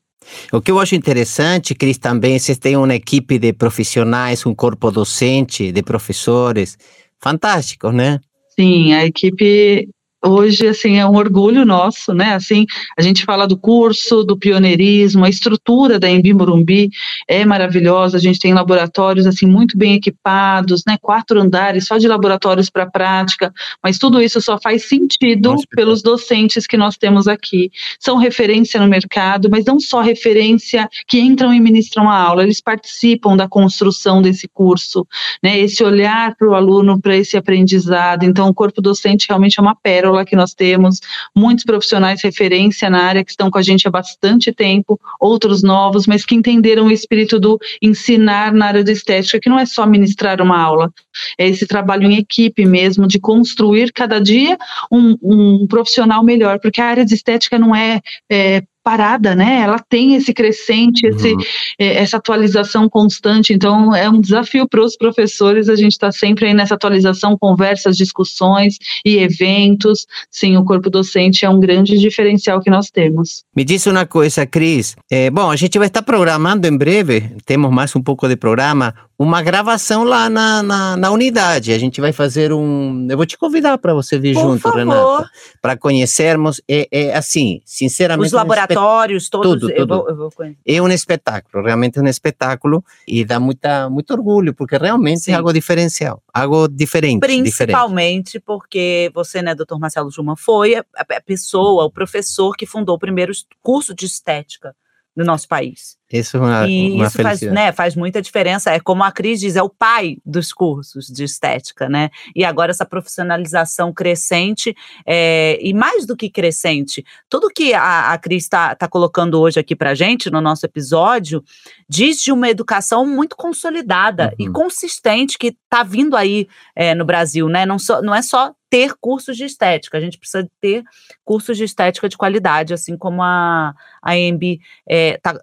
O 0.52 0.62
que 0.62 0.72
eu 0.72 0.80
acho 0.80 0.96
interessante, 0.96 1.76
Cris, 1.76 1.98
também, 1.98 2.38
vocês 2.38 2.58
têm 2.58 2.78
uma 2.78 2.96
equipe 2.96 3.38
de 3.38 3.54
profissionais, 3.54 4.46
um 4.46 4.54
corpo 4.54 4.92
docente, 4.92 5.72
de 5.72 5.84
professores, 5.84 6.78
fantástico, 7.20 7.92
né? 7.92 8.20
Sim, 8.58 8.94
a 8.94 9.06
equipe 9.06 9.90
hoje 10.26 10.68
assim 10.68 10.98
é 10.98 11.06
um 11.06 11.16
orgulho 11.16 11.66
nosso, 11.66 12.14
né? 12.14 12.34
Assim, 12.34 12.66
a 12.98 13.02
gente 13.02 13.24
fala 13.24 13.48
do 13.48 13.58
curso, 13.58 14.24
do 14.24 14.38
pioneirismo, 14.38 15.26
a 15.26 15.30
estrutura 15.30 16.00
da 16.00 16.10
Embi 16.10 16.34
Morumbi 16.34 16.90
é 17.28 17.46
maravilhosa. 17.46 18.18
A 18.18 18.20
gente 18.20 18.40
tem 18.40 18.54
laboratórios 18.54 19.26
assim 19.26 19.46
muito 19.46 19.78
bem 19.78 19.94
equipados, 19.96 20.84
né? 20.88 20.98
Quatro 21.02 21.40
andares 21.40 21.88
só 21.88 21.98
de 21.98 22.08
laboratórios 22.08 22.70
para 22.70 22.86
prática, 22.86 23.54
mas 23.84 23.98
tudo 23.98 24.22
isso 24.22 24.42
só 24.42 24.58
faz 24.58 24.88
sentido 24.88 25.52
Nossa, 25.52 25.66
pelos 25.76 26.02
docentes 26.02 26.68
que 26.68 26.78
nós 26.78 26.98
temos 26.98 27.28
aqui. 27.28 27.72
São 28.00 28.18
referência 28.18 28.80
no 28.80 28.88
mercado, 28.88 29.50
mas 29.50 29.66
não 29.66 29.80
só 29.80 30.02
referência 30.02 30.90
que 31.08 31.20
entram 31.20 31.54
e 31.54 31.60
ministram 31.60 32.10
a 32.10 32.18
aula, 32.18 32.44
eles 32.44 32.62
participam 32.62 33.36
da 33.36 33.48
construção 33.48 34.22
desse 34.22 34.48
curso, 34.48 35.08
né? 35.44 35.60
Esse 35.60 35.84
olhar 35.84 36.36
para 36.36 36.48
o 36.48 36.56
aluno, 36.56 37.00
para 37.00 37.16
esse 37.16 37.38
aprendizado. 37.38 38.24
Então, 38.24 38.48
o 38.48 38.54
corpo 38.54 38.82
docente 38.82 39.28
realmente 39.28 39.60
é 39.60 39.62
uma 39.62 39.76
pérola 39.76 40.15
que 40.24 40.36
nós 40.36 40.54
temos, 40.54 41.00
muitos 41.36 41.66
profissionais 41.66 42.22
referência 42.22 42.90
na 42.90 43.04
área 43.04 43.24
que 43.24 43.32
estão 43.32 43.50
com 43.50 43.58
a 43.58 43.62
gente 43.62 43.88
há 43.88 43.92
bastante 43.92 44.52
tempo, 44.52 45.00
outros 45.20 45.64
novos, 45.64 46.06
mas 46.06 46.24
que 46.24 46.36
entenderam 46.36 46.86
o 46.86 46.92
espírito 46.92 47.40
do 47.40 47.60
ensinar 47.82 48.54
na 48.54 48.68
área 48.68 48.84
de 48.84 48.92
estética, 48.92 49.40
que 49.40 49.50
não 49.50 49.60
é 49.60 49.66
só 49.66 49.86
ministrar 49.86 50.42
uma 50.42 50.62
aula, 50.62 50.94
é 51.38 51.48
esse 51.48 51.66
trabalho 51.66 52.10
em 52.10 52.18
equipe 52.18 52.66
mesmo, 52.66 53.08
de 53.08 53.20
construir 53.20 53.92
cada 53.92 54.20
dia 54.20 54.58
um, 54.92 55.18
um 55.22 55.68
profissional 55.68 56.24
melhor, 56.24 56.60
porque 56.60 56.80
a 56.80 56.86
área 56.86 57.06
de 57.06 57.16
estética 57.16 57.58
não 57.58 57.76
é, 57.76 58.00
é 58.32 58.64
parada, 58.86 59.36
né? 59.36 59.62
Ela 59.62 59.80
tem 59.80 60.14
esse 60.14 60.32
crescente, 60.32 61.08
esse, 61.08 61.34
uhum. 61.34 61.42
Eh, 61.80 62.04
essa 62.04 62.18
atualização 62.18 62.88
constante. 62.88 63.52
Então, 63.52 63.96
é 63.96 64.08
um 64.08 64.22
desafio 64.22 64.70
para 64.70 64.84
os 64.84 64.96
professores. 64.96 65.68
A 65.68 65.76
gente 65.76 65.94
está 65.94 66.12
sempre 66.12 66.46
aí 66.46 66.54
nessa 66.54 66.76
atualização, 66.76 67.36
conversas, 67.36 67.98
discussões 67.98 68.78
e 69.04 69.18
eventos. 69.18 70.06
Sim, 70.30 70.56
o 70.58 70.64
corpo 70.64 70.88
docente 70.92 71.44
é 71.44 71.50
um 71.50 71.60
grande 71.60 71.98
diferencial 71.98 72.62
que 72.62 72.70
nós 72.70 72.92
temos. 72.92 73.44
Me 73.56 73.64
diz 73.64 73.88
uma 73.88 74.06
coisa, 74.06 74.46
Cris. 74.46 74.96
É, 75.12 75.32
bom, 75.32 75.50
a 75.50 75.56
gente 75.56 75.80
vai 75.80 75.88
estar 75.88 76.04
programando 76.04 76.68
em 76.68 76.78
breve, 76.78 77.32
temos 77.44 77.72
mais 77.72 77.96
um 77.96 78.04
pouco 78.04 78.28
de 78.28 78.36
programa, 78.36 78.94
uma 79.18 79.42
gravação 79.42 80.04
lá 80.04 80.30
na, 80.30 80.62
na, 80.62 80.98
na, 80.98 81.12
unidade. 81.12 81.72
A 81.72 81.78
gente 81.78 82.02
vai 82.02 82.12
fazer 82.12 82.52
um. 82.52 83.08
Eu 83.10 83.16
vou 83.16 83.26
te 83.26 83.38
convidar 83.38 83.78
para 83.78 83.94
você 83.94 84.20
vir 84.20 84.34
Por 84.34 84.42
junto, 84.42 84.62
favor. 84.62 84.78
Renata, 84.78 85.30
para 85.62 85.78
conhecermos. 85.78 86.62
É, 86.68 86.88
é 86.92 87.16
assim, 87.16 87.62
sinceramente. 87.66 88.28
Os 88.28 88.34
laboratórios, 88.34 89.28
um 89.28 89.30
todos. 89.30 89.62
Tudo, 89.62 89.68
tudo. 89.68 89.72
Eu 89.74 89.88
vou, 89.88 90.10
eu 90.10 90.16
vou 90.16 90.32
é 90.66 90.82
um 90.82 90.90
espetáculo, 90.90 91.64
realmente 91.64 91.98
é 91.98 92.02
um 92.02 92.08
espetáculo 92.08 92.84
e 93.08 93.24
dá 93.24 93.40
muita, 93.40 93.90
muito 93.90 94.12
orgulho, 94.12 94.54
porque 94.54 94.78
realmente 94.78 95.22
Sim. 95.22 95.32
é 95.32 95.36
algo 95.36 95.54
diferencial, 95.54 96.22
algo 96.34 96.68
diferente. 96.68 97.22
Principalmente 97.22 98.26
diferente. 98.26 98.40
porque 98.46 99.12
você, 99.14 99.42
né, 99.42 99.56
doutor 99.56 99.80
Marcelo 99.80 100.12
Juma, 100.12 100.36
foi 100.36 100.76
a, 100.76 100.86
a 100.98 101.22
pessoa, 101.22 101.86
o 101.86 101.92
professor 101.92 102.56
que 102.56 102.66
fundou 102.66 102.96
o 102.96 103.00
primeiro 103.00 103.32
curso 103.62 103.96
de 103.96 104.06
estética 104.06 104.76
no 105.16 105.24
nosso 105.24 105.48
país. 105.48 105.98
Isso, 106.12 106.38
é 106.38 106.40
uma, 106.40 106.68
e 106.68 106.92
uma 106.92 107.08
isso 107.08 107.22
faz, 107.22 107.42
né, 107.42 107.72
faz 107.72 107.96
muita 107.96 108.22
diferença. 108.22 108.72
É 108.72 108.80
como 108.80 109.04
a 109.04 109.12
Cris 109.12 109.40
diz, 109.40 109.56
é 109.56 109.64
o 109.64 109.70
pai 109.70 110.18
dos 110.24 110.54
cursos 110.54 111.08
de 111.08 111.24
estética, 111.24 111.90
né? 111.90 112.12
E 112.36 112.46
agora 112.46 112.70
essa 112.70 112.86
profissionalização 112.86 113.92
crescente, 113.92 114.76
é, 115.06 115.58
e 115.60 115.74
mais 115.74 116.06
do 116.06 116.16
que 116.16 116.30
crescente, 116.30 117.04
tudo 117.28 117.50
que 117.50 117.74
a, 117.74 118.14
a 118.14 118.18
Cris 118.20 118.44
está 118.44 118.76
tá 118.76 118.88
colocando 118.88 119.40
hoje 119.40 119.60
aqui 119.60 119.76
para 119.76 119.96
gente 119.96 120.30
no 120.30 120.42
nosso 120.42 120.66
episódio 120.66 121.44
diz 121.90 122.22
de 122.22 122.32
uma 122.32 122.50
educação 122.50 123.06
muito 123.06 123.36
consolidada 123.36 124.34
uhum. 124.40 124.46
e 124.46 124.52
consistente 124.52 125.38
que 125.38 125.48
está 125.48 125.84
vindo 125.84 126.16
aí 126.16 126.48
é, 126.76 126.94
no 126.94 127.04
Brasil, 127.04 127.50
né? 127.50 127.66
Não, 127.66 127.80
só, 127.80 128.02
não 128.02 128.14
é 128.14 128.22
só 128.22 128.54
ter 128.70 128.94
cursos 129.00 129.38
de 129.38 129.46
estética, 129.46 129.98
a 129.98 130.02
gente 130.02 130.18
precisa 130.18 130.50
ter 130.60 130.84
cursos 131.24 131.56
de 131.56 131.64
estética 131.64 132.10
de 132.10 132.18
qualidade, 132.18 132.74
assim 132.74 132.98
como 132.98 133.22
a, 133.24 133.74
a 134.02 134.18
EMB 134.18 134.60
é, 134.88 135.18
tá, 135.18 135.40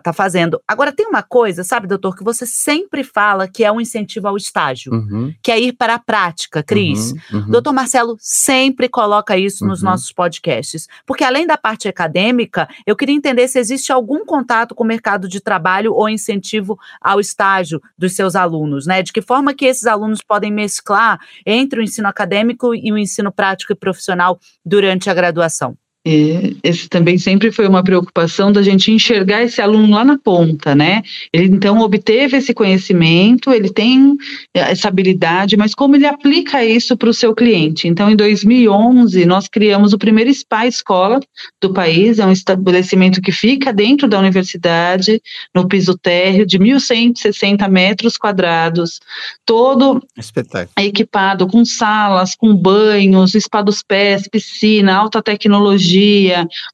tá, 0.00 0.05
tá 0.06 0.12
fazendo. 0.12 0.60
Agora, 0.68 0.92
tem 0.92 1.06
uma 1.06 1.22
coisa, 1.22 1.64
sabe, 1.64 1.88
doutor, 1.88 2.16
que 2.16 2.22
você 2.22 2.46
sempre 2.46 3.02
fala 3.02 3.48
que 3.48 3.64
é 3.64 3.72
um 3.72 3.80
incentivo 3.80 4.28
ao 4.28 4.36
estágio, 4.36 4.92
uhum. 4.92 5.34
que 5.42 5.50
é 5.50 5.58
ir 5.58 5.72
para 5.72 5.94
a 5.94 5.98
prática, 5.98 6.62
Cris. 6.62 7.12
Uhum, 7.32 7.40
uhum. 7.40 7.50
Doutor 7.50 7.72
Marcelo 7.72 8.16
sempre 8.20 8.88
coloca 8.88 9.36
isso 9.36 9.66
nos 9.66 9.82
uhum. 9.82 9.90
nossos 9.90 10.12
podcasts, 10.12 10.86
porque 11.04 11.24
além 11.24 11.44
da 11.44 11.56
parte 11.56 11.88
acadêmica, 11.88 12.68
eu 12.86 12.94
queria 12.94 13.14
entender 13.14 13.48
se 13.48 13.58
existe 13.58 13.90
algum 13.90 14.24
contato 14.24 14.74
com 14.74 14.84
o 14.84 14.86
mercado 14.86 15.28
de 15.28 15.40
trabalho 15.40 15.92
ou 15.92 16.08
incentivo 16.08 16.78
ao 17.00 17.18
estágio 17.18 17.80
dos 17.98 18.14
seus 18.14 18.36
alunos, 18.36 18.86
né? 18.86 19.02
De 19.02 19.12
que 19.12 19.20
forma 19.20 19.54
que 19.54 19.64
esses 19.64 19.86
alunos 19.86 20.20
podem 20.22 20.52
mesclar 20.52 21.18
entre 21.44 21.80
o 21.80 21.82
ensino 21.82 22.06
acadêmico 22.06 22.74
e 22.74 22.92
o 22.92 22.98
ensino 22.98 23.32
prático 23.32 23.72
e 23.72 23.76
profissional 23.76 24.38
durante 24.64 25.10
a 25.10 25.14
graduação? 25.14 25.76
Esse 26.62 26.88
também 26.88 27.18
sempre 27.18 27.50
foi 27.50 27.66
uma 27.66 27.82
preocupação 27.82 28.52
da 28.52 28.62
gente 28.62 28.92
enxergar 28.92 29.42
esse 29.42 29.60
aluno 29.60 29.92
lá 29.92 30.04
na 30.04 30.16
ponta, 30.16 30.72
né? 30.72 31.02
Ele 31.32 31.46
então 31.46 31.80
obteve 31.80 32.36
esse 32.36 32.54
conhecimento, 32.54 33.52
ele 33.52 33.70
tem 33.70 34.16
essa 34.54 34.86
habilidade, 34.86 35.56
mas 35.56 35.74
como 35.74 35.96
ele 35.96 36.06
aplica 36.06 36.64
isso 36.64 36.96
para 36.96 37.08
o 37.08 37.14
seu 37.14 37.34
cliente? 37.34 37.88
Então, 37.88 38.08
em 38.08 38.14
2011, 38.14 39.26
nós 39.26 39.48
criamos 39.48 39.92
o 39.92 39.98
primeiro 39.98 40.32
SPA 40.32 40.68
Escola 40.68 41.18
do 41.60 41.72
país, 41.72 42.20
é 42.20 42.26
um 42.26 42.30
estabelecimento 42.30 43.20
que 43.20 43.32
fica 43.32 43.72
dentro 43.72 44.06
da 44.06 44.20
universidade, 44.20 45.20
no 45.52 45.66
piso 45.66 45.98
térreo, 45.98 46.46
de 46.46 46.56
1.160 46.56 47.68
metros 47.68 48.16
quadrados, 48.16 49.00
todo 49.44 50.00
equipado 50.78 51.48
com 51.48 51.64
salas, 51.64 52.36
com 52.36 52.54
banhos, 52.54 53.32
spa 53.32 53.60
dos 53.60 53.82
pés, 53.82 54.28
piscina, 54.28 54.94
alta 54.94 55.20
tecnologia 55.20 55.95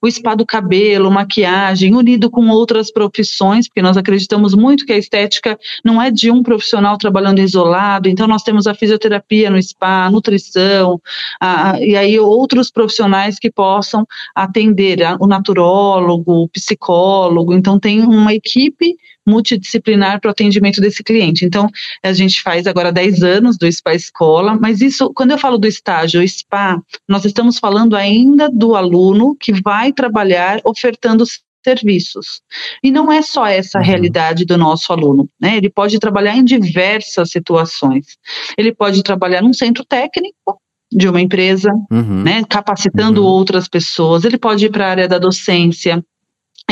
o 0.00 0.10
spa 0.10 0.34
do 0.34 0.46
cabelo, 0.46 1.10
maquiagem, 1.10 1.94
unido 1.94 2.30
com 2.30 2.48
outras 2.48 2.90
profissões, 2.90 3.68
porque 3.68 3.82
nós 3.82 3.96
acreditamos 3.96 4.54
muito 4.54 4.84
que 4.84 4.92
a 4.92 4.98
estética 4.98 5.58
não 5.84 6.00
é 6.00 6.10
de 6.10 6.30
um 6.30 6.42
profissional 6.42 6.96
trabalhando 6.98 7.40
isolado, 7.40 8.08
então 8.08 8.26
nós 8.26 8.42
temos 8.42 8.66
a 8.66 8.74
fisioterapia 8.74 9.50
no 9.50 9.62
spa, 9.62 10.06
a 10.06 10.10
nutrição, 10.10 11.00
a, 11.40 11.80
e 11.80 11.96
aí 11.96 12.18
outros 12.18 12.70
profissionais 12.70 13.38
que 13.38 13.50
possam 13.50 14.06
atender, 14.34 15.02
a, 15.02 15.16
o 15.20 15.26
naturólogo, 15.26 16.42
o 16.42 16.48
psicólogo, 16.48 17.54
então 17.54 17.78
tem 17.78 18.02
uma 18.02 18.34
equipe 18.34 18.96
multidisciplinar 19.26 20.20
para 20.20 20.28
o 20.28 20.30
atendimento 20.32 20.80
desse 20.80 21.02
cliente. 21.02 21.44
Então, 21.44 21.68
a 22.02 22.12
gente 22.12 22.42
faz 22.42 22.66
agora 22.66 22.92
10 22.92 23.22
anos 23.22 23.56
do 23.56 23.70
Spa 23.70 23.94
Escola, 23.94 24.56
mas 24.60 24.80
isso, 24.80 25.12
quando 25.14 25.32
eu 25.32 25.38
falo 25.38 25.58
do 25.58 25.66
estágio 25.66 26.26
Spa, 26.26 26.80
nós 27.08 27.24
estamos 27.24 27.58
falando 27.58 27.96
ainda 27.96 28.48
do 28.50 28.74
aluno 28.74 29.36
que 29.36 29.52
vai 29.52 29.92
trabalhar 29.92 30.60
ofertando 30.64 31.24
serviços. 31.64 32.40
E 32.82 32.90
não 32.90 33.12
é 33.12 33.22
só 33.22 33.46
essa 33.46 33.78
a 33.78 33.80
uhum. 33.80 33.86
realidade 33.86 34.44
do 34.44 34.58
nosso 34.58 34.92
aluno, 34.92 35.28
né? 35.40 35.56
Ele 35.56 35.70
pode 35.70 35.98
trabalhar 36.00 36.36
em 36.36 36.44
diversas 36.44 37.30
situações. 37.30 38.18
Ele 38.58 38.74
pode 38.74 39.02
trabalhar 39.02 39.42
num 39.42 39.52
centro 39.52 39.84
técnico, 39.84 40.60
de 40.92 41.08
uma 41.08 41.20
empresa, 41.20 41.72
uhum. 41.90 42.22
né, 42.22 42.42
capacitando 42.48 43.22
uhum. 43.22 43.26
outras 43.26 43.66
pessoas. 43.66 44.24
Ele 44.24 44.36
pode 44.36 44.66
ir 44.66 44.70
para 44.70 44.86
a 44.86 44.90
área 44.90 45.08
da 45.08 45.18
docência, 45.18 46.04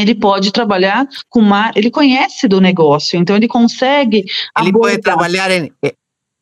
ele 0.00 0.14
pode 0.14 0.52
trabalhar 0.52 1.06
com 1.28 1.40
uma, 1.40 1.70
ele 1.74 1.90
conhece 1.90 2.48
do 2.48 2.60
negócio, 2.60 3.18
então 3.18 3.36
ele 3.36 3.48
consegue. 3.48 4.18
Ele 4.58 4.68
abordar. 4.68 4.80
pode 4.80 5.02
trabalhar 5.02 5.50
em, 5.50 5.72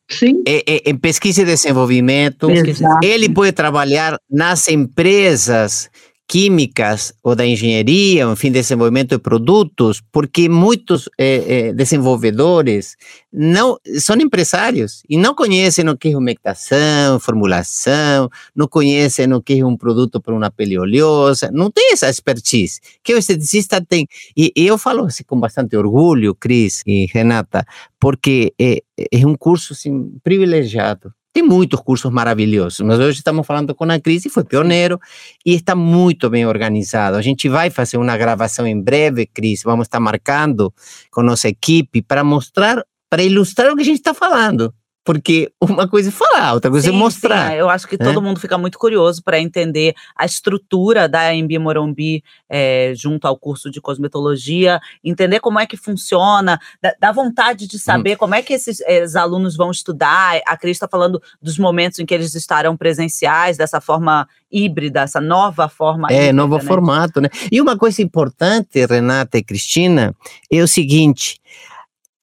Sim. 0.09 0.41
em 0.45 0.97
pesquisa 0.97 1.41
e 1.41 1.45
desenvolvimento. 1.45 2.49
Exato. 2.49 3.05
Ele 3.05 3.29
pode 3.29 3.51
trabalhar 3.51 4.17
nas 4.29 4.67
empresas 4.67 5.89
químicas 6.29 7.11
ou 7.23 7.35
da 7.35 7.43
engenharia, 7.43 8.23
enfim, 8.25 8.51
desenvolvimento 8.51 9.15
de 9.15 9.17
produtos, 9.17 9.99
porque 10.11 10.47
muitos 10.47 11.09
eh, 11.17 11.43
eh, 11.47 11.73
desenvolvedores 11.73 12.95
não 13.33 13.79
são 13.97 14.15
empresários 14.15 15.01
e 15.09 15.17
não 15.17 15.33
conhecem 15.33 15.89
o 15.89 15.97
que 15.97 16.09
é 16.09 16.15
umectação, 16.15 17.19
formulação, 17.19 18.29
não 18.55 18.67
conhecem 18.67 19.33
o 19.33 19.41
que 19.41 19.59
é 19.59 19.65
um 19.65 19.75
produto 19.75 20.21
para 20.21 20.35
uma 20.35 20.51
pele 20.51 20.77
oleosa, 20.77 21.49
não 21.51 21.71
tem 21.71 21.93
essa 21.93 22.07
expertise 22.07 22.79
que 23.03 23.15
o 23.15 23.17
esteticista 23.17 23.83
tem. 23.83 24.07
E, 24.37 24.53
e 24.55 24.67
eu 24.67 24.77
falo 24.77 25.05
assim, 25.05 25.23
com 25.23 25.39
bastante 25.39 25.75
orgulho, 25.75 26.35
Cris 26.35 26.83
e 26.85 27.07
Renata, 27.07 27.65
porque 27.99 28.53
é, 28.61 28.83
é 29.11 29.25
um 29.25 29.35
curso 29.35 29.73
assim, 29.73 30.11
privilegiado 30.23 31.11
tem 31.39 31.47
muitos 31.47 31.79
cursos 31.79 32.11
maravilhosos, 32.11 32.81
mas 32.81 32.99
hoje 32.99 33.19
estamos 33.19 33.47
falando 33.47 33.73
com 33.73 33.85
a 33.85 33.97
Cris, 33.97 34.23
foi 34.29 34.43
pioneiro 34.43 34.99
e 35.45 35.55
está 35.55 35.73
muito 35.73 36.29
bem 36.29 36.45
organizado. 36.45 37.15
A 37.15 37.21
gente 37.21 37.47
vai 37.47 37.69
fazer 37.69 37.95
uma 37.95 38.17
gravação 38.17 38.67
em 38.67 38.79
breve, 38.79 39.25
Cris, 39.25 39.63
vamos 39.63 39.85
estar 39.85 40.01
marcando 40.01 40.73
com 41.09 41.23
nossa 41.23 41.47
equipe 41.47 42.01
para 42.01 42.25
mostrar, 42.25 42.83
para 43.09 43.23
ilustrar 43.23 43.71
o 43.71 43.75
que 43.77 43.83
a 43.83 43.85
gente 43.85 43.99
está 43.99 44.13
falando. 44.13 44.73
Porque 45.03 45.51
uma 45.61 45.87
coisa 45.87 46.09
é 46.09 46.11
falar, 46.11 46.53
outra 46.53 46.69
coisa 46.69 46.87
é 46.87 46.91
sim, 46.91 46.95
é 46.95 46.99
mostrar. 46.99 47.51
Sim, 47.51 47.55
eu 47.55 47.69
acho 47.69 47.87
que 47.87 47.97
né? 47.97 48.05
todo 48.05 48.21
mundo 48.21 48.39
fica 48.39 48.57
muito 48.57 48.77
curioso 48.77 49.23
para 49.23 49.39
entender 49.39 49.95
a 50.15 50.25
estrutura 50.25 51.07
da 51.07 51.33
Embi 51.33 51.57
Morumbi 51.57 52.23
é, 52.49 52.93
junto 52.95 53.25
ao 53.25 53.37
curso 53.37 53.71
de 53.71 53.81
cosmetologia, 53.81 54.79
entender 55.03 55.39
como 55.39 55.59
é 55.59 55.65
que 55.65 55.77
funciona, 55.77 56.59
dá, 56.99 57.11
vontade 57.11 57.65
de 57.65 57.79
saber 57.79 58.15
hum. 58.15 58.17
como 58.17 58.35
é 58.35 58.41
que 58.41 58.53
esses, 58.53 58.81
esses, 58.81 59.15
alunos 59.15 59.55
vão 59.55 59.71
estudar. 59.71 60.41
A 60.45 60.57
Cris 60.57 60.75
está 60.75 60.87
falando 60.87 61.21
dos 61.41 61.57
momentos 61.57 61.97
em 61.99 62.05
que 62.05 62.13
eles 62.13 62.35
estarão 62.35 62.75
presenciais, 62.77 63.57
dessa 63.57 63.81
forma 63.81 64.27
híbrida, 64.51 65.01
essa 65.01 65.21
nova 65.21 65.69
forma. 65.69 66.09
É, 66.11 66.15
híbrida, 66.15 66.33
novo 66.33 66.55
né? 66.57 66.61
formato, 66.61 67.21
né? 67.21 67.29
E 67.51 67.61
uma 67.61 67.77
coisa 67.77 68.01
importante, 68.01 68.85
Renata 68.85 69.37
e 69.37 69.43
Cristina, 69.43 70.13
é 70.51 70.61
o 70.61 70.67
seguinte: 70.67 71.39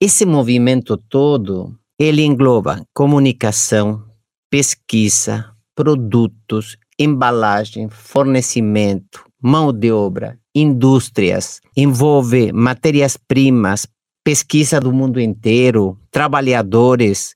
esse 0.00 0.26
movimento 0.26 0.96
todo 0.96 1.74
ele 1.98 2.22
engloba 2.22 2.84
comunicação, 2.94 4.04
pesquisa, 4.50 5.50
produtos, 5.74 6.76
embalagem, 6.98 7.88
fornecimento, 7.88 9.24
mão 9.42 9.72
de 9.72 9.90
obra, 9.90 10.38
indústrias, 10.54 11.60
envolve 11.76 12.52
matérias-primas, 12.52 13.86
pesquisa 14.22 14.80
do 14.80 14.92
mundo 14.92 15.20
inteiro, 15.20 15.98
trabalhadores. 16.10 17.34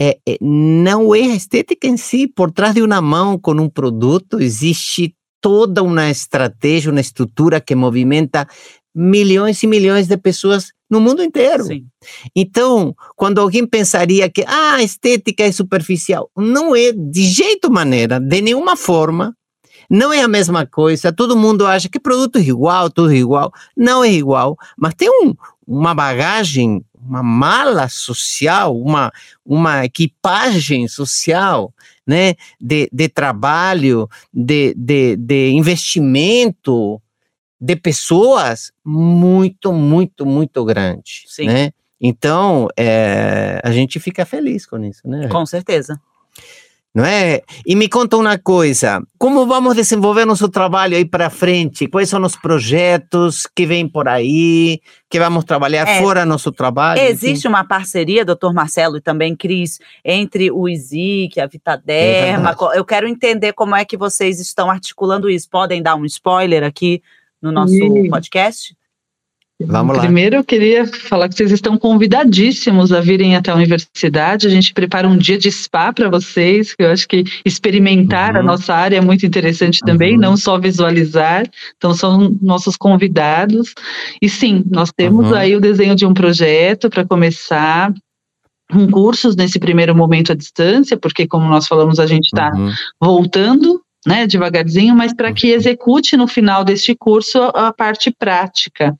É, 0.00 0.18
é, 0.28 0.38
não 0.40 1.12
é 1.12 1.22
a 1.22 1.34
estética 1.34 1.88
em 1.88 1.96
si, 1.96 2.28
por 2.28 2.52
trás 2.52 2.74
de 2.74 2.82
uma 2.82 3.00
mão 3.00 3.38
com 3.38 3.52
um 3.52 3.68
produto, 3.68 4.40
existe 4.40 5.14
toda 5.40 5.82
uma 5.82 6.08
estratégia, 6.08 6.90
uma 6.90 7.00
estrutura 7.00 7.60
que 7.60 7.74
movimenta 7.74 8.46
milhões 8.94 9.62
e 9.62 9.66
milhões 9.66 10.06
de 10.06 10.16
pessoas 10.16 10.72
no 10.88 11.00
mundo 11.00 11.22
inteiro. 11.22 11.64
Sim. 11.64 11.86
Então, 12.34 12.94
quando 13.16 13.40
alguém 13.40 13.66
pensaria 13.66 14.28
que 14.28 14.44
ah, 14.46 14.76
a 14.76 14.82
estética 14.82 15.44
é 15.44 15.52
superficial, 15.52 16.30
não 16.36 16.74
é 16.74 16.92
de 16.92 17.24
jeito 17.24 17.70
maneira, 17.70 18.18
de 18.18 18.40
nenhuma 18.40 18.76
forma. 18.76 19.34
Não 19.90 20.12
é 20.12 20.20
a 20.20 20.28
mesma 20.28 20.66
coisa. 20.66 21.12
Todo 21.12 21.36
mundo 21.36 21.66
acha 21.66 21.88
que 21.88 21.98
produto 21.98 22.36
é 22.36 22.42
igual, 22.42 22.90
tudo 22.90 23.10
é 23.10 23.16
igual. 23.16 23.50
Não 23.74 24.04
é 24.04 24.12
igual, 24.12 24.56
mas 24.76 24.94
tem 24.94 25.08
um, 25.08 25.34
uma 25.66 25.94
bagagem, 25.94 26.84
uma 26.94 27.22
mala 27.22 27.88
social, 27.88 28.78
uma, 28.78 29.10
uma 29.44 29.86
equipagem 29.86 30.86
social, 30.88 31.72
né, 32.06 32.34
de, 32.60 32.88
de 32.92 33.08
trabalho, 33.08 34.08
de, 34.32 34.74
de, 34.74 35.16
de 35.16 35.50
investimento, 35.50 37.00
de 37.60 37.76
pessoas 37.76 38.72
muito, 38.84 39.72
muito, 39.72 40.24
muito 40.24 40.64
grande, 40.64 41.24
Sim. 41.26 41.46
né? 41.46 41.70
Então, 42.00 42.68
é, 42.76 43.60
a 43.64 43.72
gente 43.72 43.98
fica 43.98 44.24
feliz 44.24 44.64
com 44.64 44.82
isso, 44.84 45.02
né? 45.04 45.28
Com 45.28 45.44
certeza. 45.44 46.00
Não 46.94 47.04
é? 47.04 47.42
E 47.66 47.76
me 47.76 47.88
conta 47.88 48.16
uma 48.16 48.38
coisa, 48.38 49.00
como 49.18 49.46
vamos 49.46 49.76
desenvolver 49.76 50.24
nosso 50.24 50.48
trabalho 50.48 50.96
aí 50.96 51.04
para 51.04 51.28
frente? 51.28 51.86
Quais 51.86 52.08
são 52.08 52.20
os 52.22 52.34
projetos 52.34 53.46
que 53.54 53.66
vêm 53.66 53.86
por 53.86 54.08
aí, 54.08 54.80
que 55.08 55.18
vamos 55.18 55.44
trabalhar 55.44 55.86
é, 55.86 56.00
fora 56.00 56.24
nosso 56.24 56.50
trabalho? 56.50 57.00
Existe 57.00 57.40
enfim? 57.40 57.48
uma 57.48 57.62
parceria, 57.62 58.24
doutor 58.24 58.54
Marcelo 58.54 58.96
e 58.96 59.00
também 59.00 59.36
Cris, 59.36 59.78
entre 60.04 60.50
o 60.50 60.68
ISIC, 60.68 61.38
a 61.38 61.46
Vitaderma. 61.46 62.56
É 62.74 62.78
Eu 62.78 62.84
quero 62.84 63.06
entender 63.06 63.52
como 63.52 63.76
é 63.76 63.84
que 63.84 63.96
vocês 63.96 64.40
estão 64.40 64.70
articulando 64.70 65.28
isso. 65.28 65.48
Podem 65.48 65.82
dar 65.82 65.94
um 65.94 66.04
spoiler 66.04 66.64
aqui? 66.64 67.02
No 67.42 67.52
nosso 67.52 67.78
podcast? 68.10 68.74
Vamos 69.60 69.96
lá. 69.96 70.04
Primeiro, 70.04 70.36
eu 70.36 70.44
queria 70.44 70.86
falar 70.86 71.28
que 71.28 71.34
vocês 71.34 71.50
estão 71.50 71.76
convidadíssimos 71.76 72.92
a 72.92 73.00
virem 73.00 73.34
até 73.34 73.50
a 73.50 73.56
universidade. 73.56 74.46
A 74.46 74.50
gente 74.50 74.72
prepara 74.72 75.08
um 75.08 75.16
dia 75.16 75.36
de 75.36 75.50
spa 75.50 75.92
para 75.92 76.08
vocês, 76.08 76.76
que 76.76 76.84
eu 76.84 76.90
acho 76.92 77.08
que 77.08 77.24
experimentar 77.44 78.34
uhum. 78.34 78.40
a 78.40 78.42
nossa 78.44 78.72
área 78.72 78.98
é 78.98 79.00
muito 79.00 79.26
interessante 79.26 79.80
também, 79.80 80.14
uhum. 80.14 80.20
não 80.20 80.36
só 80.36 80.58
visualizar. 80.60 81.44
Então, 81.76 81.92
são 81.92 82.36
nossos 82.40 82.76
convidados. 82.76 83.74
E 84.22 84.28
sim, 84.28 84.62
nós 84.70 84.92
temos 84.96 85.26
uhum. 85.26 85.34
aí 85.34 85.56
o 85.56 85.60
desenho 85.60 85.96
de 85.96 86.06
um 86.06 86.14
projeto 86.14 86.88
para 86.88 87.04
começar 87.04 87.92
com 88.70 88.88
cursos 88.88 89.34
nesse 89.34 89.58
primeiro 89.58 89.92
momento 89.92 90.30
à 90.30 90.36
distância, 90.36 90.96
porque, 90.96 91.26
como 91.26 91.48
nós 91.48 91.66
falamos, 91.66 91.98
a 91.98 92.06
gente 92.06 92.26
está 92.26 92.52
uhum. 92.54 92.70
voltando 93.02 93.82
né, 94.06 94.26
devagarzinho, 94.26 94.94
mas 94.94 95.12
para 95.12 95.32
que 95.32 95.48
execute 95.48 96.16
no 96.16 96.28
final 96.28 96.64
deste 96.64 96.94
curso 96.94 97.38
a, 97.42 97.68
a 97.68 97.72
parte 97.72 98.10
prática. 98.10 98.96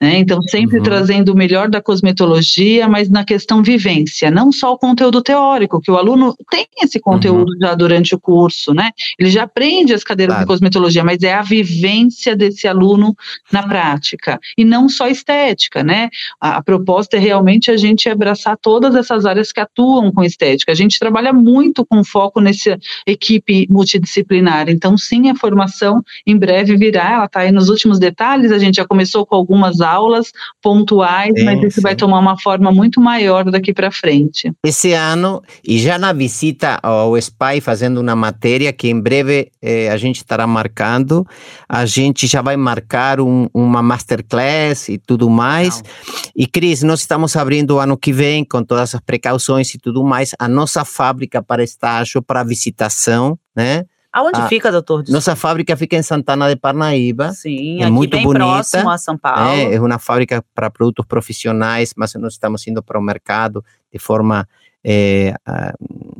Né? 0.00 0.18
Então, 0.18 0.40
sempre 0.42 0.78
uhum. 0.78 0.82
trazendo 0.82 1.32
o 1.32 1.36
melhor 1.36 1.68
da 1.68 1.80
cosmetologia, 1.80 2.88
mas 2.88 3.08
na 3.08 3.24
questão 3.24 3.62
vivência, 3.62 4.30
não 4.30 4.52
só 4.52 4.72
o 4.72 4.78
conteúdo 4.78 5.20
teórico, 5.22 5.80
que 5.80 5.90
o 5.90 5.96
aluno 5.96 6.34
tem 6.50 6.66
esse 6.82 7.00
conteúdo 7.00 7.52
uhum. 7.52 7.58
já 7.60 7.74
durante 7.74 8.14
o 8.14 8.20
curso, 8.20 8.72
né? 8.72 8.90
Ele 9.18 9.30
já 9.30 9.42
aprende 9.42 9.92
as 9.92 10.04
cadeiras 10.04 10.36
claro. 10.36 10.46
de 10.46 10.52
cosmetologia, 10.52 11.04
mas 11.04 11.22
é 11.22 11.34
a 11.34 11.42
vivência 11.42 12.36
desse 12.36 12.68
aluno 12.68 13.14
na 13.52 13.62
prática. 13.62 14.38
E 14.56 14.64
não 14.64 14.88
só 14.88 15.08
estética, 15.08 15.82
né? 15.82 16.08
A, 16.40 16.56
a 16.56 16.62
proposta 16.62 17.16
é 17.16 17.20
realmente 17.20 17.70
a 17.70 17.76
gente 17.76 18.08
abraçar 18.08 18.56
todas 18.56 18.94
essas 18.94 19.26
áreas 19.26 19.50
que 19.52 19.60
atuam 19.60 20.12
com 20.12 20.22
estética. 20.22 20.72
A 20.72 20.74
gente 20.74 20.98
trabalha 20.98 21.32
muito 21.32 21.84
com 21.84 22.04
foco 22.04 22.40
nessa 22.40 22.78
equipe 23.06 23.66
multidisciplinar 23.68 24.45
disciplinar. 24.46 24.68
Então, 24.68 24.96
sim, 24.96 25.28
a 25.28 25.34
formação 25.34 26.02
em 26.26 26.36
breve 26.36 26.76
virá, 26.76 27.12
ela 27.12 27.24
está 27.24 27.40
aí 27.40 27.52
nos 27.52 27.68
últimos 27.68 27.98
detalhes, 27.98 28.52
a 28.52 28.58
gente 28.58 28.76
já 28.76 28.86
começou 28.86 29.26
com 29.26 29.34
algumas 29.34 29.80
aulas 29.80 30.30
pontuais, 30.62 31.32
sim, 31.36 31.44
mas 31.44 31.62
isso 31.62 31.76
sim. 31.76 31.80
vai 31.80 31.96
tomar 31.96 32.20
uma 32.20 32.38
forma 32.38 32.70
muito 32.70 33.00
maior 33.00 33.44
daqui 33.50 33.72
para 33.72 33.90
frente. 33.90 34.52
Esse 34.64 34.92
ano, 34.92 35.42
e 35.66 35.78
já 35.78 35.98
na 35.98 36.12
visita 36.12 36.78
ao 36.82 37.16
SPY, 37.16 37.60
fazendo 37.60 38.00
uma 38.00 38.16
matéria 38.16 38.72
que 38.72 38.88
em 38.88 39.00
breve 39.00 39.50
eh, 39.60 39.90
a 39.90 39.96
gente 39.96 40.16
estará 40.16 40.46
marcando, 40.46 41.26
a 41.68 41.84
gente 41.84 42.26
já 42.26 42.40
vai 42.40 42.56
marcar 42.56 43.20
um, 43.20 43.48
uma 43.52 43.82
masterclass 43.82 44.88
e 44.88 44.98
tudo 44.98 45.28
mais. 45.28 45.82
Não. 45.82 45.90
E 46.36 46.46
Cris, 46.46 46.82
nós 46.82 47.00
estamos 47.00 47.34
abrindo 47.36 47.76
o 47.76 47.78
ano 47.78 47.96
que 47.96 48.12
vem, 48.12 48.44
com 48.44 48.62
todas 48.62 48.94
as 48.94 49.00
precauções 49.00 49.74
e 49.74 49.78
tudo 49.78 50.04
mais, 50.04 50.30
a 50.38 50.48
nossa 50.48 50.84
fábrica 50.84 51.42
para 51.42 51.62
estágio, 51.62 52.22
para 52.22 52.44
visitação, 52.44 53.38
né? 53.54 53.84
Aonde 54.16 54.40
a, 54.40 54.48
fica, 54.48 54.72
doutor? 54.72 55.02
Desculpa. 55.02 55.16
Nossa 55.18 55.36
fábrica 55.36 55.76
fica 55.76 55.94
em 55.94 56.02
Santana 56.02 56.48
de 56.48 56.56
Parnaíba. 56.56 57.32
Sim, 57.32 57.82
é 57.82 57.90
muito 57.90 58.12
bem 58.12 58.24
bonita. 58.24 58.46
próximo 58.46 58.88
a 58.88 58.96
São 58.96 59.18
Paulo. 59.18 59.50
É, 59.50 59.74
é 59.74 59.78
uma 59.78 59.98
fábrica 59.98 60.42
para 60.54 60.70
produtos 60.70 61.04
profissionais, 61.04 61.92
mas 61.94 62.14
nós 62.14 62.32
estamos 62.32 62.66
indo 62.66 62.82
para 62.82 62.98
o 62.98 63.02
mercado 63.02 63.62
de 63.92 63.98
forma 63.98 64.48
é, 64.82 65.34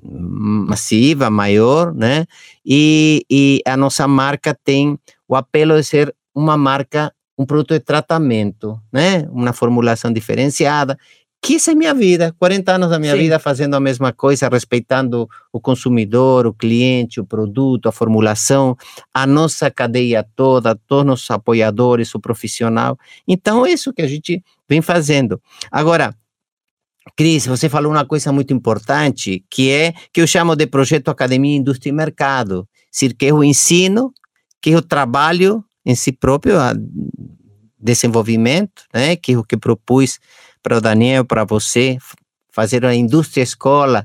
massiva, 0.02 1.30
maior, 1.30 1.94
né? 1.94 2.26
E, 2.62 3.24
e 3.30 3.62
a 3.66 3.78
nossa 3.78 4.06
marca 4.06 4.54
tem 4.62 4.98
o 5.26 5.34
apelo 5.34 5.74
de 5.76 5.84
ser 5.84 6.14
uma 6.34 6.54
marca, 6.54 7.10
um 7.38 7.46
produto 7.46 7.72
de 7.72 7.80
tratamento, 7.80 8.78
né? 8.92 9.26
Uma 9.30 9.54
formulação 9.54 10.12
diferenciada 10.12 10.98
que 11.46 11.54
essa 11.54 11.70
é 11.70 11.76
minha 11.76 11.94
vida, 11.94 12.34
40 12.40 12.72
anos 12.72 12.90
da 12.90 12.98
minha 12.98 13.12
Sim. 13.12 13.20
vida 13.20 13.38
fazendo 13.38 13.76
a 13.76 13.80
mesma 13.80 14.12
coisa, 14.12 14.48
respeitando 14.48 15.28
o 15.52 15.60
consumidor, 15.60 16.44
o 16.44 16.52
cliente, 16.52 17.20
o 17.20 17.24
produto, 17.24 17.88
a 17.88 17.92
formulação, 17.92 18.76
a 19.14 19.24
nossa 19.28 19.70
cadeia 19.70 20.26
toda, 20.34 20.74
todos 20.74 21.22
os 21.22 21.30
apoiadores, 21.30 22.12
o 22.16 22.18
profissional. 22.18 22.98
Então, 23.28 23.64
é 23.64 23.70
isso 23.70 23.92
que 23.92 24.02
a 24.02 24.08
gente 24.08 24.42
vem 24.68 24.82
fazendo. 24.82 25.40
Agora, 25.70 26.16
Cris, 27.16 27.46
você 27.46 27.68
falou 27.68 27.92
uma 27.92 28.04
coisa 28.04 28.32
muito 28.32 28.52
importante, 28.52 29.44
que 29.48 29.70
é 29.70 29.94
que 30.12 30.20
eu 30.20 30.26
chamo 30.26 30.56
de 30.56 30.66
projeto 30.66 31.12
Academia, 31.12 31.56
Indústria 31.56 31.90
e 31.90 31.92
Mercado, 31.92 32.68
que 33.16 33.26
é 33.26 33.32
o 33.32 33.44
ensino, 33.44 34.12
que 34.60 34.70
é 34.72 34.76
o 34.76 34.82
trabalho 34.82 35.64
em 35.84 35.94
si 35.94 36.10
próprio, 36.10 36.56
desenvolvimento, 37.78 38.82
né, 38.92 39.14
que 39.14 39.34
é 39.34 39.38
o 39.38 39.44
que 39.44 39.56
propus 39.56 40.18
para 40.66 40.78
o 40.78 40.80
Daniel, 40.80 41.24
para 41.24 41.44
você, 41.44 41.96
fazer 42.50 42.84
uma 42.84 42.92
indústria 42.92 43.40
escola, 43.40 44.04